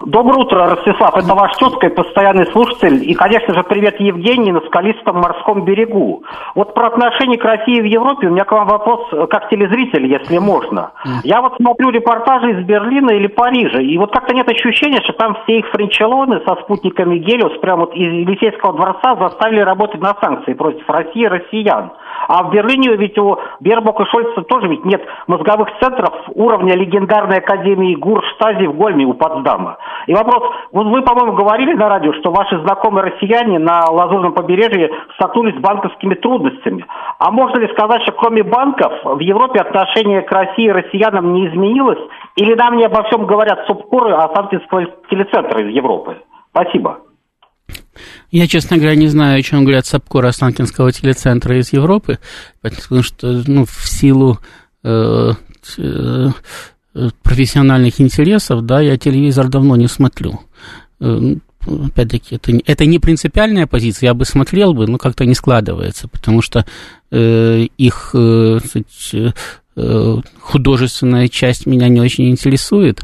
[0.02, 1.16] Доброе утро, Ростислав.
[1.16, 3.10] Это ваш тетка и постоянный слушатель.
[3.10, 6.24] И, конечно же, привет Евгений на скалистом морском берегу.
[6.54, 10.06] Вот про отношения к России в Европе у меня к вам вопрос э, как телезритель,
[10.06, 10.92] если можно.
[11.24, 15.38] Я вот смотрю репортажи из Берлина или Парижа, и вот как-то нет ощущения, что там
[15.44, 20.54] все их френчелоны со спутниками Гелиос прямо вот из Елисейского дворца заставили работать на санкции
[20.54, 21.92] против России и россиян.
[22.28, 27.38] А в Берлине ведь у Бербока и Шольца тоже ведь нет мозговых центров уровня легендарной
[27.38, 29.78] академии ГУР Штази в Гольме у Потсдама.
[30.08, 34.92] И вопрос, вот вы, по-моему, говорили на радио, что ваши знакомые россияне на Лазурном побережье
[35.16, 36.86] столкнулись с банковскими трудностями.
[37.20, 41.48] А можно ли сказать, что кроме банков в Европе отношение к России и россиянам не
[41.48, 42.00] изменилось?
[42.36, 46.18] Или нам не обо всем говорят субкоры Останкинского телецентра из Европы?
[46.52, 47.00] Спасибо.
[48.32, 52.20] Я, честно говоря, не знаю, о чем говорят Сапкор Останкинского телецентра из Европы,
[52.62, 54.40] потому что ну, в силу
[54.84, 55.32] э,
[55.78, 56.30] э,
[57.24, 60.42] профессиональных интересов, да, я телевизор давно не смотрю.
[61.00, 66.08] Э, опять-таки, это, это не принципиальная позиция, я бы смотрел бы, но как-то не складывается,
[66.08, 66.66] потому что
[67.12, 68.60] э, их э,
[69.78, 73.02] э, художественная часть меня не очень интересует,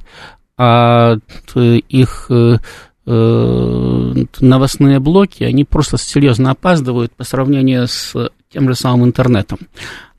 [0.58, 1.18] а
[1.56, 2.58] их э, Э,
[3.06, 8.14] новостные блоки, они просто серьезно опаздывают по сравнению с
[8.52, 9.60] тем же самым интернетом.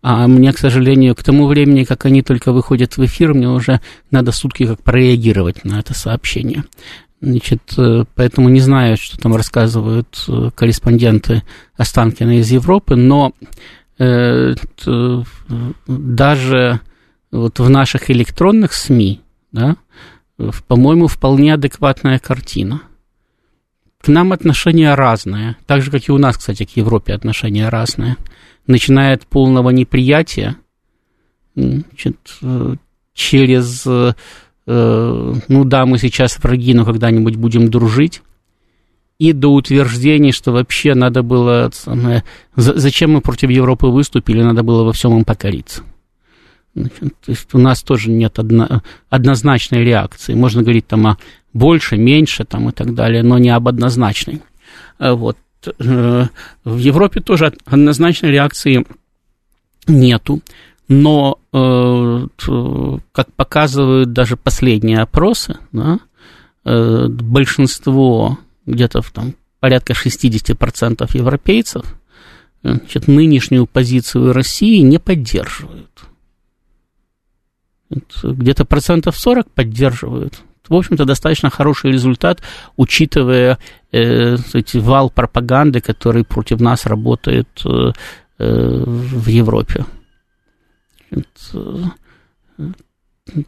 [0.03, 3.81] А мне, к сожалению, к тому времени, как они только выходят в эфир, мне уже
[4.11, 6.65] надо сутки как прореагировать на это сообщение.
[7.21, 11.45] Значит, э, поэтому не знаю, что там рассказывают э, корреспонденты
[11.77, 13.33] Останкина из Европы, но
[13.99, 14.55] э,
[15.87, 16.81] даже
[17.31, 19.21] вот в наших электронных СМИ,
[19.53, 19.77] да,
[20.67, 22.83] по-моему, вполне адекватная картина.
[24.01, 28.17] К нам отношения разные, так же, как и у нас, кстати, к Европе отношения разные.
[28.67, 30.57] Начиная от полного неприятия,
[31.55, 32.17] значит,
[33.15, 34.15] через, э,
[34.67, 38.23] ну да, мы сейчас враги, но когда-нибудь будем дружить,
[39.19, 41.71] и до утверждений, что вообще надо было,
[42.57, 45.85] зачем мы против Европы выступили, надо было во всем им покориться.
[46.75, 50.35] Значит, то есть у нас тоже нет одно, однозначной реакции.
[50.35, 51.19] Можно говорить там о
[51.53, 54.43] больше, меньше там, и так далее, но не об однозначной.
[54.99, 55.37] Э, вот.
[55.79, 56.27] Э,
[56.65, 58.87] в Европе тоже однозначной реакции
[59.87, 60.41] нету,
[60.89, 62.27] но, э,
[63.13, 65.99] как показывают даже последние опросы, да,
[66.65, 71.85] большинство, где-то там порядка 60% европейцев,
[72.63, 75.91] значит, нынешнюю позицию России не поддерживают
[78.23, 80.43] где-то процентов 40 поддерживают.
[80.69, 82.41] В общем-то, достаточно хороший результат,
[82.77, 83.59] учитывая
[83.91, 87.93] э, эти вал пропаганды, который против нас работает э,
[88.39, 89.85] э в Европе.
[91.11, 91.93] Это,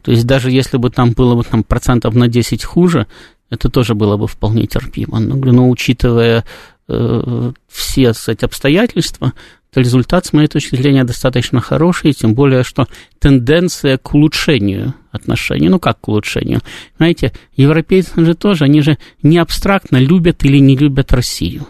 [0.01, 3.07] то есть даже если бы там было бы там, процентов на 10 хуже,
[3.49, 5.19] это тоже было бы вполне терпимо.
[5.19, 6.43] Но, но учитывая
[6.87, 9.33] э, все кстати, обстоятельства, то
[9.79, 12.87] результат, с моей точки зрения, достаточно хороший, тем более, что
[13.19, 16.61] тенденция к улучшению отношений, ну как к улучшению,
[16.97, 21.67] знаете, европейцы же тоже, они же не абстрактно любят или не любят Россию.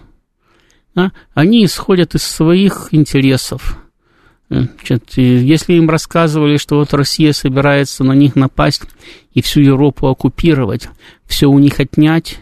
[0.95, 1.11] Да?
[1.33, 3.77] Они исходят из своих интересов.
[4.49, 8.83] Значит, если им рассказывали, что вот Россия собирается на них напасть
[9.33, 10.87] и всю Европу оккупировать,
[11.25, 12.39] все у них отнять,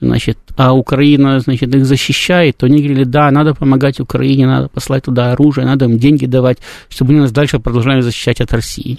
[0.00, 5.04] значит, а Украина, значит, их защищает, то они говорили, да, надо помогать Украине, надо послать
[5.04, 8.98] туда оружие, надо им деньги давать, чтобы они нас дальше продолжали защищать от России.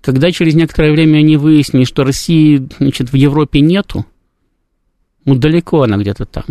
[0.00, 4.06] Когда через некоторое время они выяснили, что России, значит, в Европе нету,
[5.24, 6.44] ну, далеко она где-то там,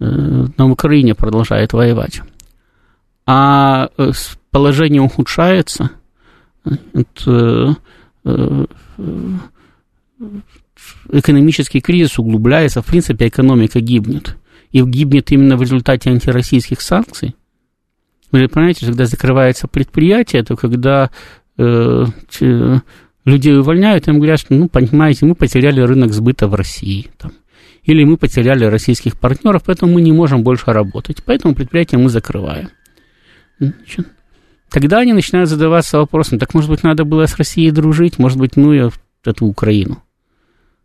[0.00, 2.20] э, на Украине продолжает воевать,
[3.26, 4.12] а э,
[4.50, 5.92] положение ухудшается,
[6.92, 7.76] это,
[11.10, 14.36] экономический кризис углубляется, в принципе, экономика гибнет.
[14.70, 17.34] И гибнет именно в результате антироссийских санкций,
[18.30, 21.10] Вы понимаете, когда закрывается предприятие, то когда
[21.58, 22.04] э,
[23.24, 27.32] людей увольняют, им говорят, что, ну, понимаете, мы потеряли рынок сбыта в России, там,
[27.82, 32.68] или мы потеряли российских партнеров, поэтому мы не можем больше работать, поэтому предприятие мы закрываем.
[33.58, 34.06] Значит,
[34.70, 38.56] тогда они начинают задаваться вопросом, так, может быть, надо было с Россией дружить, может быть,
[38.56, 38.90] ну, я
[39.24, 40.02] эту Украину.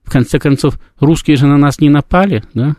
[0.06, 2.76] В конце концов, русские же на нас не напали, да?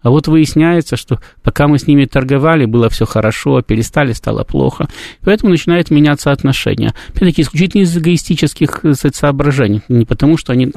[0.00, 4.88] А вот выясняется, что пока мы с ними торговали, было все хорошо, перестали, стало плохо.
[5.22, 6.94] Поэтому начинают меняться отношения.
[7.08, 9.82] Опять-таки, исключительно из эгоистических э, соображений.
[9.88, 10.70] Не потому, что они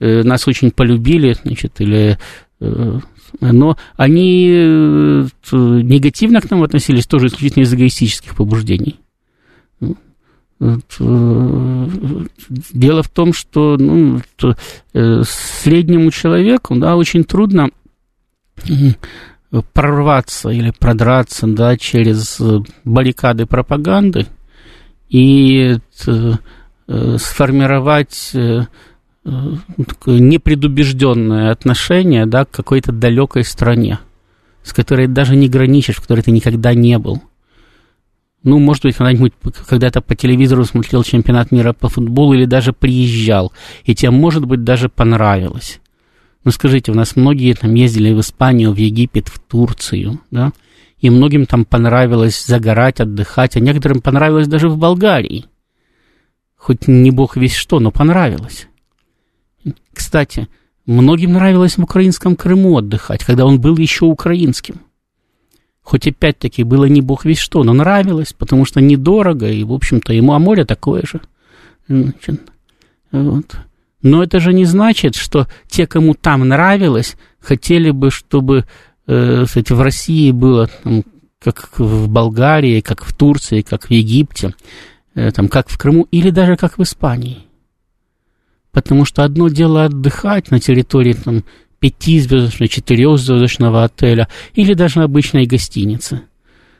[0.00, 2.18] э, нас очень полюбили, значит, или...
[2.60, 2.98] Э,
[3.40, 8.96] но они э, негативно к нам относились тоже исключительно из эгоистических побуждений.
[10.58, 10.78] Э,
[12.72, 14.22] дело в том, что ну,
[14.94, 17.68] э, среднему человеку да, очень трудно
[19.74, 22.40] прорваться или продраться да, через
[22.84, 24.26] баррикады пропаганды
[25.08, 25.76] и
[27.18, 28.32] сформировать
[29.22, 33.98] такое непредубежденное отношение да, к какой-то далекой стране,
[34.62, 37.22] с которой даже не граничишь, в которой ты никогда не был–
[38.42, 39.32] ну, может быть, когда-нибудь
[39.68, 43.52] когда-то по телевизору смотрел чемпионат мира по футболу или даже приезжал,
[43.84, 45.80] и тебе, может быть, даже понравилось.
[46.44, 50.52] Ну, скажите, у нас многие там ездили в Испанию, в Египет, в Турцию, да,
[50.98, 55.46] и многим там понравилось загорать, отдыхать, а некоторым понравилось даже в Болгарии.
[56.56, 58.68] Хоть не бог весь что, но понравилось.
[59.92, 60.48] Кстати,
[60.86, 64.80] многим нравилось в украинском Крыму отдыхать, когда он был еще украинским.
[65.86, 70.12] Хоть опять-таки было не бог весь что, но нравилось, потому что недорого, и, в общем-то,
[70.12, 71.20] ему, а море такое же.
[71.86, 72.40] Значит,
[73.12, 73.56] вот.
[74.02, 78.64] Но это же не значит, что те, кому там нравилось, хотели бы, чтобы
[79.06, 81.04] э, кстати, в России было там,
[81.38, 84.56] как в Болгарии, как в Турции, как в Египте,
[85.14, 87.46] э, там, как в Крыму, или даже как в Испании.
[88.72, 91.44] Потому что одно дело отдыхать на территории там,
[91.86, 96.22] пятизвездочного, четырехзвездочного отеля или даже обычной гостиницы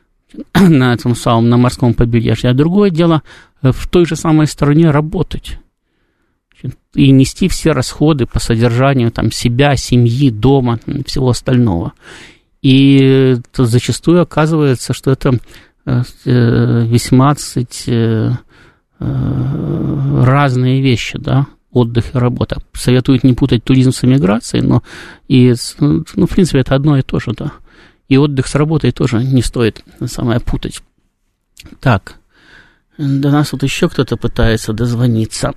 [0.53, 2.49] на этом самом, на морском побережье.
[2.49, 3.23] А другое дело
[3.61, 5.59] э, в той же самой стране работать
[6.95, 11.93] и нести все расходы по содержанию там, себя, семьи, дома, и всего остального.
[12.63, 15.39] И то зачастую оказывается, что это
[15.85, 17.35] э, э, весьма,
[18.99, 22.61] разные вещи, да, отдых и работа.
[22.73, 24.83] Советуют не путать туризм с эмиграцией, но
[25.27, 27.51] и, ну, в принципе, это одно и то же, да.
[28.07, 30.81] И отдых с работой тоже не стоит самое путать.
[31.81, 32.15] Так,
[32.97, 35.53] до нас вот еще кто-то пытается дозвониться.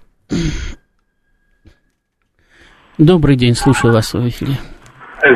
[2.98, 4.58] Добрый день, слушаю вас в эфире.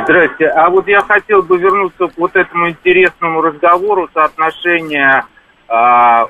[0.04, 0.48] Здрасте.
[0.48, 5.24] А вот я хотел бы вернуться к вот этому интересному разговору соотношения
[5.68, 6.26] а,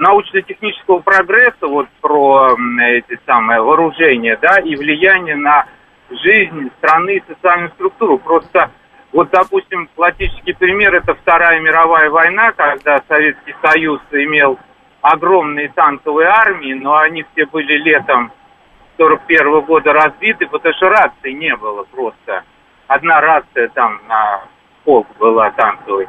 [0.00, 5.66] научно-технического прогресса, вот про эти самые вооружения, да, и влияние на
[6.10, 8.18] жизнь страны и социальную структуру.
[8.18, 8.70] Просто,
[9.12, 14.58] вот, допустим, классический пример– это Вторая мировая война, когда Советский Союз имел
[15.02, 18.32] огромные танковые армии, но они все были летом
[18.96, 22.42] 41 года разбиты, потому что рации не было просто.
[22.86, 24.42] Одна рация там на
[24.84, 26.08] полк была танковой.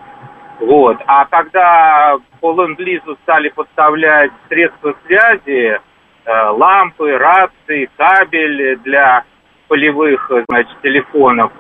[0.62, 0.98] Вот.
[1.08, 5.80] А когда по ленд-лизу стали подставлять средства связи,
[6.26, 9.24] э, лампы, рации, кабель для
[9.68, 11.52] полевых, значит, телефонов,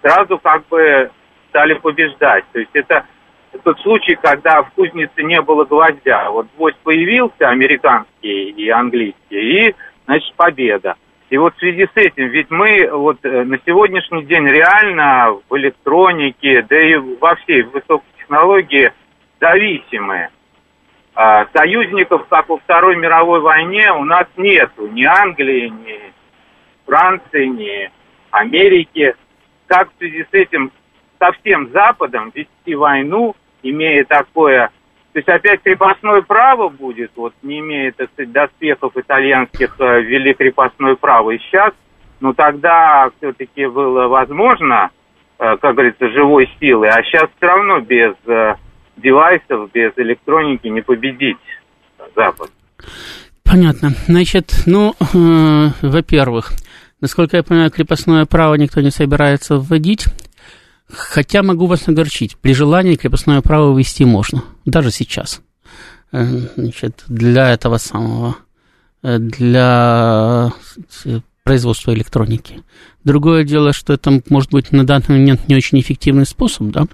[0.00, 1.10] сразу как бы
[1.50, 2.44] стали побеждать.
[2.52, 3.04] То есть это
[3.62, 6.30] тот случай, когда в кузнице не было гвоздя.
[6.30, 9.74] Вот гвоздь появился, американский и английский, и,
[10.06, 10.94] значит, победа.
[11.28, 15.56] И вот в связи с этим, ведь мы вот э, на сегодняшний день реально в
[15.58, 18.92] электронике, да и во всей высокой технологии
[19.40, 20.30] зависимые.
[21.14, 24.86] А союзников, как во Второй мировой войне, у нас нету.
[24.86, 26.12] Ни Англии, ни
[26.86, 27.90] Франции, ни
[28.30, 29.14] Америки.
[29.66, 30.70] Как в связи с этим
[31.18, 34.70] со всем Западом вести войну, имея такое...
[35.12, 40.32] То есть опять крепостное право будет, вот не имея, так сказать, доспехов итальянских, э, ввели
[40.34, 41.72] крепостное право и сейчас,
[42.20, 44.92] но тогда все-таки было возможно
[45.40, 46.88] как говорится, живой силы.
[46.88, 48.54] А сейчас все равно без э,
[48.98, 51.38] девайсов, без электроники не победить
[52.14, 52.50] Запад.
[53.42, 53.94] Понятно.
[54.06, 56.52] Значит, ну, э, во-первых,
[57.00, 60.04] насколько я понимаю, крепостное право никто не собирается вводить.
[60.92, 65.40] Хотя могу вас огорчить, при желании крепостное право ввести можно, даже сейчас.
[66.12, 66.22] Э,
[66.56, 68.36] значит, для этого самого,
[69.02, 70.52] для
[71.42, 72.62] производства электроники.
[73.04, 76.86] Другое дело, что это может быть на данный момент не очень эффективный способ, да,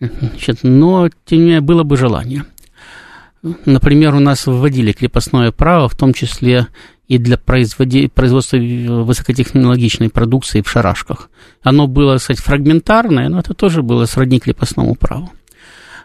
[0.00, 2.44] Значит, но, тем не менее, было бы желание.
[3.64, 6.68] Например, у нас вводили крепостное право, в том числе
[7.08, 11.30] и для производства высокотехнологичной продукции в шарашках.
[11.62, 15.32] Оно было, кстати, фрагментарное, но это тоже было сродни крепостному праву.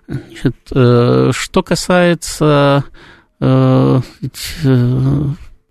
[0.07, 2.83] Значит, э, что касается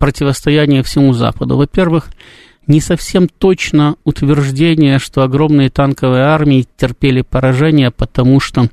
[0.03, 2.09] противостояния всему Западу, во-первых,
[2.67, 8.67] не совсем точно утверждение, что огромные танковые армии терпели поражение, потому что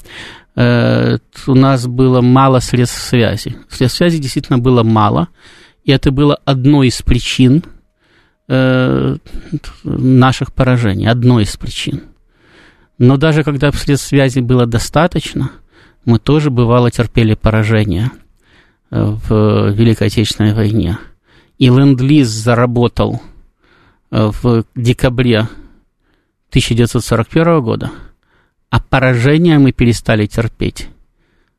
[0.57, 3.55] э, у нас было мало средств связи.
[3.68, 5.28] Средств связи действительно было мало,
[5.85, 7.62] и это было одной из причин
[8.49, 9.16] э,
[9.85, 12.03] наших поражений, одной из причин.
[12.99, 15.53] Но даже когда средств связи было достаточно,
[16.05, 18.11] мы тоже бывало терпели поражение
[18.91, 20.99] э, в Великой Отечественной войне.
[21.61, 23.22] И Ленд-Лиз заработал
[24.11, 25.42] э, в декабре
[26.50, 27.92] 1941 года–
[28.70, 30.88] а поражение мы перестали терпеть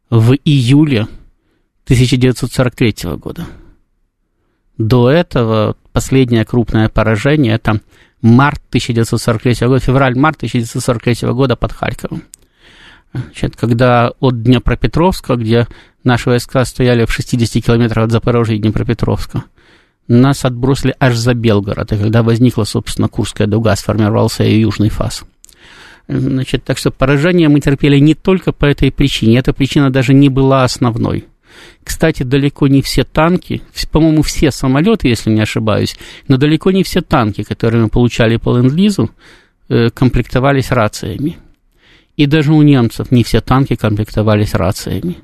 [0.10, 1.02] в июле
[1.84, 3.46] 1943 года.
[4.78, 7.82] До этого последнее крупное поражение это
[8.22, 12.24] март 1943 года, февраль-март 1943 года под Харьковом.
[13.14, 15.68] Значит, когда от Днепропетровска, где
[16.06, 19.44] наши войска стояли в 60 километрах от Запорожья и Днепропетровска,
[20.08, 25.24] нас отбросили аж за Белгород, и когда возникла, собственно, Курская дуга, сформировался ее южный фас.
[26.08, 29.38] Значит, так что поражение мы терпели не только по этой причине.
[29.38, 31.26] Эта причина даже не была основной.
[31.84, 35.96] Кстати, далеко не все танки, по-моему, все самолеты, если не ошибаюсь,
[36.28, 39.12] но далеко не все танки, которые мы получали по ленд-лизу,
[39.70, 41.38] э, комплектовались рациями.
[42.18, 45.18] И даже у немцев не все танки комплектовались рациями.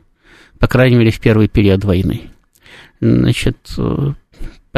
[0.59, 2.29] По крайней мере, в первый период войны.
[2.99, 4.13] Значит, э,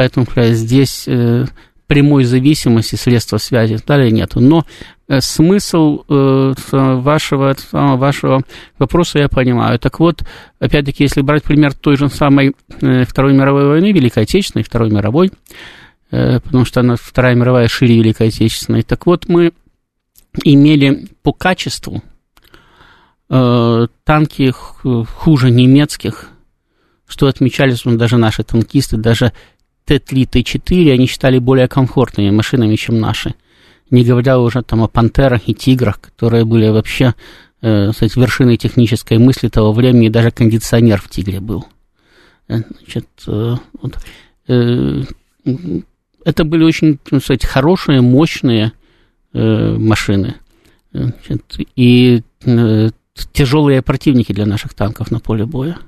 [0.00, 1.44] поэтому здесь э,
[1.86, 4.40] прямой зависимости средства связи далее нету.
[4.40, 4.64] Но
[5.08, 8.42] э, смысл э, вашего, вашего
[8.78, 9.78] вопроса я понимаю.
[9.78, 10.22] Так вот,
[10.58, 15.32] опять-таки, если брать пример той же самой Второй мировой войны, Великой Отечественной, Второй мировой,
[16.08, 19.52] потому что она Вторая мировая шире Великой Отечественной, так вот, мы
[20.42, 22.02] имели по качеству
[23.28, 26.30] танки хуже немецких,
[27.06, 29.32] что отмечались ну, даже наши танкисты, даже
[29.98, 33.34] Т-3, Т-4 они считали более комфортными машинами, чем наши.
[33.90, 37.14] Не говоря уже там о пантерах и тиграх, которые были вообще,
[37.60, 41.66] э, кстати, вершиной технической мысли того времени, даже кондиционер в тигре был.
[42.46, 43.98] Э, значит, э, вот,
[44.46, 45.02] э,
[46.24, 48.72] это были очень, сказать, хорошие, мощные
[49.32, 50.36] э, машины.
[50.92, 52.90] Значит, и э,
[53.32, 55.78] тяжелые противники для наших танков на поле боя.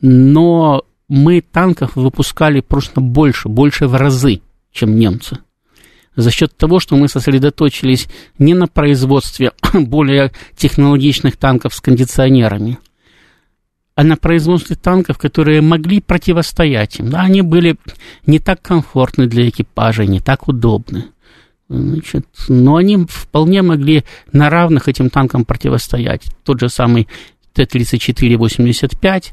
[0.00, 4.40] Но мы танков выпускали просто больше, больше в разы,
[4.72, 5.38] чем немцы.
[6.16, 12.78] За счет того, что мы сосредоточились не на производстве более технологичных танков с кондиционерами,
[13.94, 17.10] а на производстве танков, которые могли противостоять им.
[17.10, 17.76] Да, они были
[18.26, 21.06] не так комфортны для экипажа, не так удобны.
[21.68, 26.26] Значит, но они вполне могли на равных этим танкам противостоять.
[26.44, 27.08] Тот же самый
[27.54, 29.32] Т-34-85,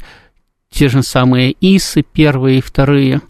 [0.73, 3.21] те же самые ИСы, первые и вторые,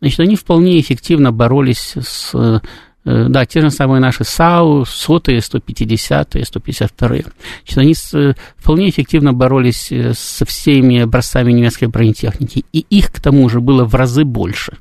[0.00, 2.60] значит, они вполне эффективно боролись с, э,
[3.04, 7.26] да, те же самые наши САУ, сотые, 150-е, 152-е.
[7.66, 13.20] Значит, они э, вполне эффективно боролись э, со всеми образцами немецкой бронетехники, и их, к
[13.20, 14.78] тому же, было в разы больше.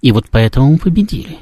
[0.00, 1.36] И вот поэтому мы победили.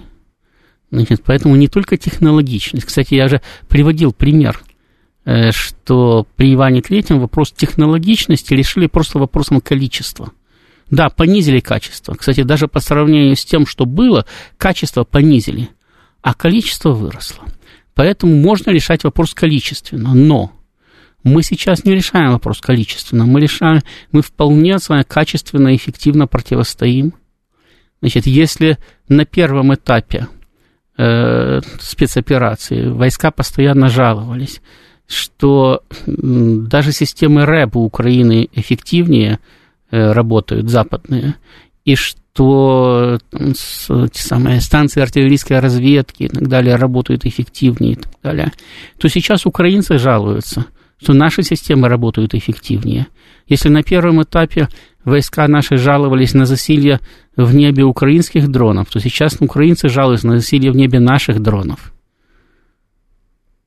[0.90, 2.86] Значит, поэтому не только технологичность.
[2.86, 4.60] Кстати, я же приводил пример–
[5.50, 10.32] что при Иване Третьем вопрос технологичности решили просто вопросом количества.
[10.90, 12.14] Да, понизили качество.
[12.14, 14.26] Кстати, даже по сравнению с тем, что было,
[14.58, 15.70] качество понизили,
[16.20, 17.44] а количество выросло.
[17.94, 20.52] Поэтому можно решать вопрос количественно, но
[21.22, 23.80] мы сейчас не решаем вопрос количественно, мы решаем,
[24.12, 24.76] мы вполне
[25.08, 27.14] качественно и эффективно противостоим.
[28.00, 28.76] Значит, если
[29.08, 30.28] на первом этапе
[30.98, 34.60] э, спецоперации войска постоянно жаловались,
[35.06, 39.38] что даже системы РЭБ у Украины эффективнее
[39.90, 41.34] э, работают, западные,
[41.84, 48.52] и что те самые станции артиллерийской разведки и так далее работают эффективнее и так далее,
[48.98, 50.66] то сейчас украинцы жалуются,
[51.00, 53.06] что наши системы работают эффективнее.
[53.46, 54.68] Если на первом этапе
[55.04, 56.98] войска наши жаловались на засилье
[57.36, 61.93] в небе украинских дронов, то сейчас украинцы жалуются на засилье в небе наших дронов.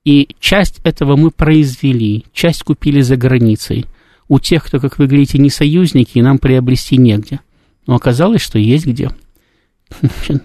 [0.08, 3.88] И часть этого мы произвели, часть купили за границей.
[4.30, 7.42] У тех, кто, как вы говорите, не союзники, нам приобрести негде.
[7.88, 9.12] Но оказалось, что есть где.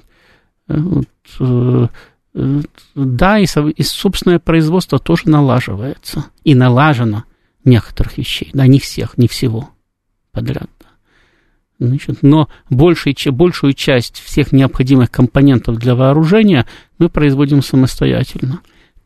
[2.34, 2.62] Э,
[2.94, 6.24] да, и, и собственное производство тоже налаживается.
[6.44, 7.24] И налажено
[7.62, 9.68] некоторых вещей, да, не всех, не всего
[10.30, 10.70] подряд.
[11.78, 16.66] Значит, но большей, большую часть всех необходимых компонентов для вооружения
[16.98, 18.60] мы производим самостоятельно.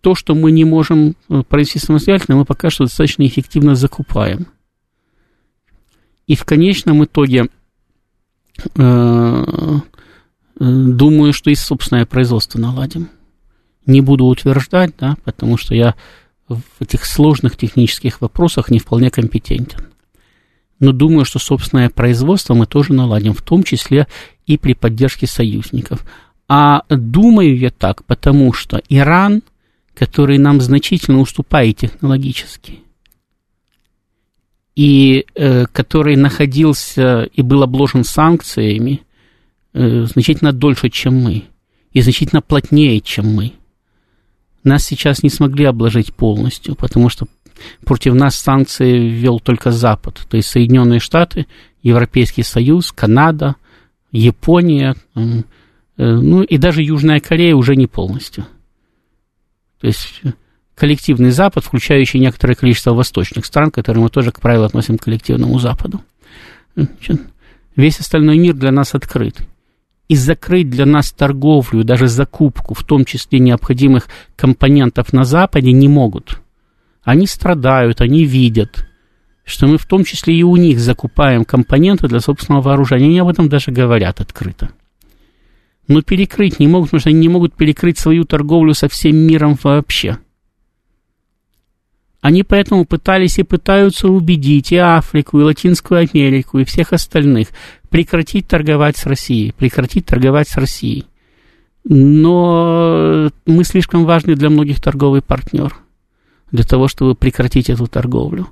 [0.06, 4.46] То, что мы не можем э, произвести самостоятельно, мы пока что достаточно эффективно закупаем.
[6.28, 7.48] И в конечном итоге
[8.76, 9.80] э, э
[10.60, 13.08] думаю, что и собственное производство наладим
[13.84, 15.96] не буду утверждать, да, потому что я
[16.46, 19.88] в этих сложных технических вопросах не вполне компетентен.
[20.78, 24.06] Но думаю, что собственное производство мы тоже наладим, в том числе
[24.46, 26.06] и при поддержке союзников.
[26.46, 29.42] А думаю я так, потому что Иран,
[29.96, 32.80] который нам значительно уступает технологически,
[34.76, 39.02] и э, который находился и был обложен санкциями
[39.72, 41.44] э, значительно дольше, чем мы,
[41.92, 43.52] и значительно плотнее, чем мы–
[44.66, 47.26] нас сейчас не смогли обложить полностью, потому что
[47.84, 51.46] против нас санкции ввел только Запад, то есть Соединенные Штаты,
[51.82, 53.54] Европейский Союз, Канада,
[54.10, 55.20] Япония, э,
[55.96, 58.44] ну и даже Южная Корея уже не полностью.
[59.80, 60.22] То есть
[60.74, 65.58] коллективный Запад, включающий некоторое количество восточных стран, которые мы тоже, как правило, относим к коллективному
[65.58, 66.02] Западу.
[67.74, 69.36] Весь остальной мир для нас открыт
[70.08, 75.88] и закрыть для нас торговлю, даже закупку, в том числе необходимых компонентов на Западе, не
[75.88, 76.40] могут.
[77.02, 78.86] Они страдают, они видят,
[79.44, 83.06] что мы в том числе и у них закупаем компоненты для собственного вооружения.
[83.06, 84.70] Они об этом даже говорят открыто.
[85.88, 89.56] Но перекрыть не могут, потому что они не могут перекрыть свою торговлю со всем миром
[89.62, 90.18] вообще.
[92.20, 97.48] Они поэтому пытались и пытаются убедить и Африку, и Латинскую Америку, и всех остальных
[97.88, 101.06] прекратить торговать с Россией, прекратить торговать с Россией.
[101.84, 105.76] Но мы слишком важны для многих торговый партнер
[106.50, 108.48] для того, чтобы прекратить эту торговлю.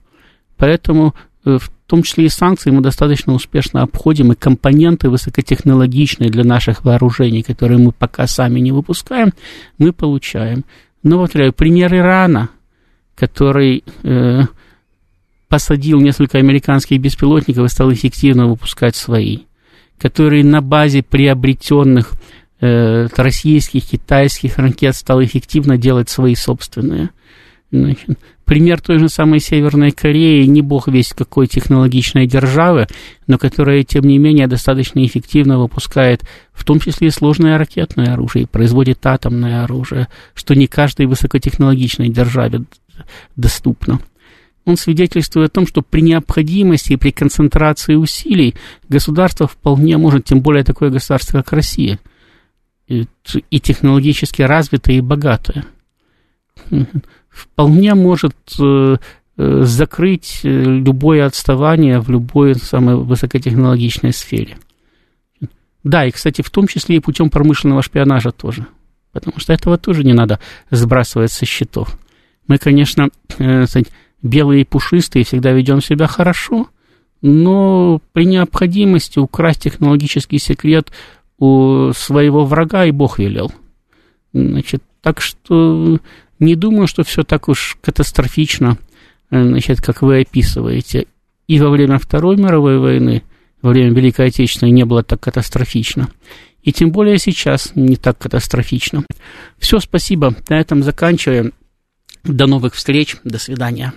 [0.57, 1.15] Поэтому
[1.45, 6.85] э, в том числе и санкции мы достаточно успешно обходим, и компоненты высокотехнологичные для наших
[6.85, 9.33] вооружений, которые мы пока сами не выпускаем,
[9.77, 10.65] мы получаем.
[11.03, 12.49] Но вот пример Ирана,
[13.15, 14.43] который э,
[15.49, 19.41] посадил несколько американских беспилотников и стал эффективно выпускать свои,
[19.99, 22.13] который на базе приобретенных
[22.61, 27.11] э, российских, китайских ракет стал эффективно делать свои собственные.
[27.71, 32.87] Значит, пример той же самой Северной Кореи, не бог весь какой технологичной державы,
[33.27, 36.23] но которая, тем не менее, достаточно эффективно выпускает
[36.53, 42.65] в том числе и сложное ракетное оружие, производит атомное оружие, что не каждой высокотехнологичной державе
[43.37, 44.01] доступно.
[44.65, 48.55] Он свидетельствует о том, что при необходимости и при концентрации усилий
[48.89, 51.99] государство вполне может, тем более такое государство, как Россия,
[52.87, 53.07] и,
[53.51, 55.65] и технологически развитое и богатое,
[57.35, 58.97] вполне может э,
[59.37, 64.57] э, закрыть э, любое отставание в любой самой высокотехнологичной сфере.
[65.83, 68.67] Да, и, кстати, в том числе и путем промышленного шпионажа тоже,
[69.13, 70.39] потому что этого тоже не надо
[70.71, 71.99] сбрасывать со счетов.
[72.47, 73.11] Мы, конечно,
[74.23, 76.69] белые и пушистые, всегда ведем себя хорошо,
[77.21, 80.91] но при необходимости украсть технологический секрет
[81.39, 83.53] у своего врага и Бог велел.
[84.33, 85.99] Значит, так что
[86.39, 88.79] не думаю, что все так уж катастрофично,
[89.31, 91.07] значит, как вы описываете.
[91.47, 93.23] И во время Второй мировой войны,
[93.63, 96.09] во время Великой Отечественной не было так катастрофично.
[96.63, 99.05] И тем более сейчас не так катастрофично.
[99.59, 100.35] Все, спасибо.
[100.49, 101.53] На этом заканчиваем.
[102.23, 103.17] До новых встреч.
[103.23, 103.93] До свидания.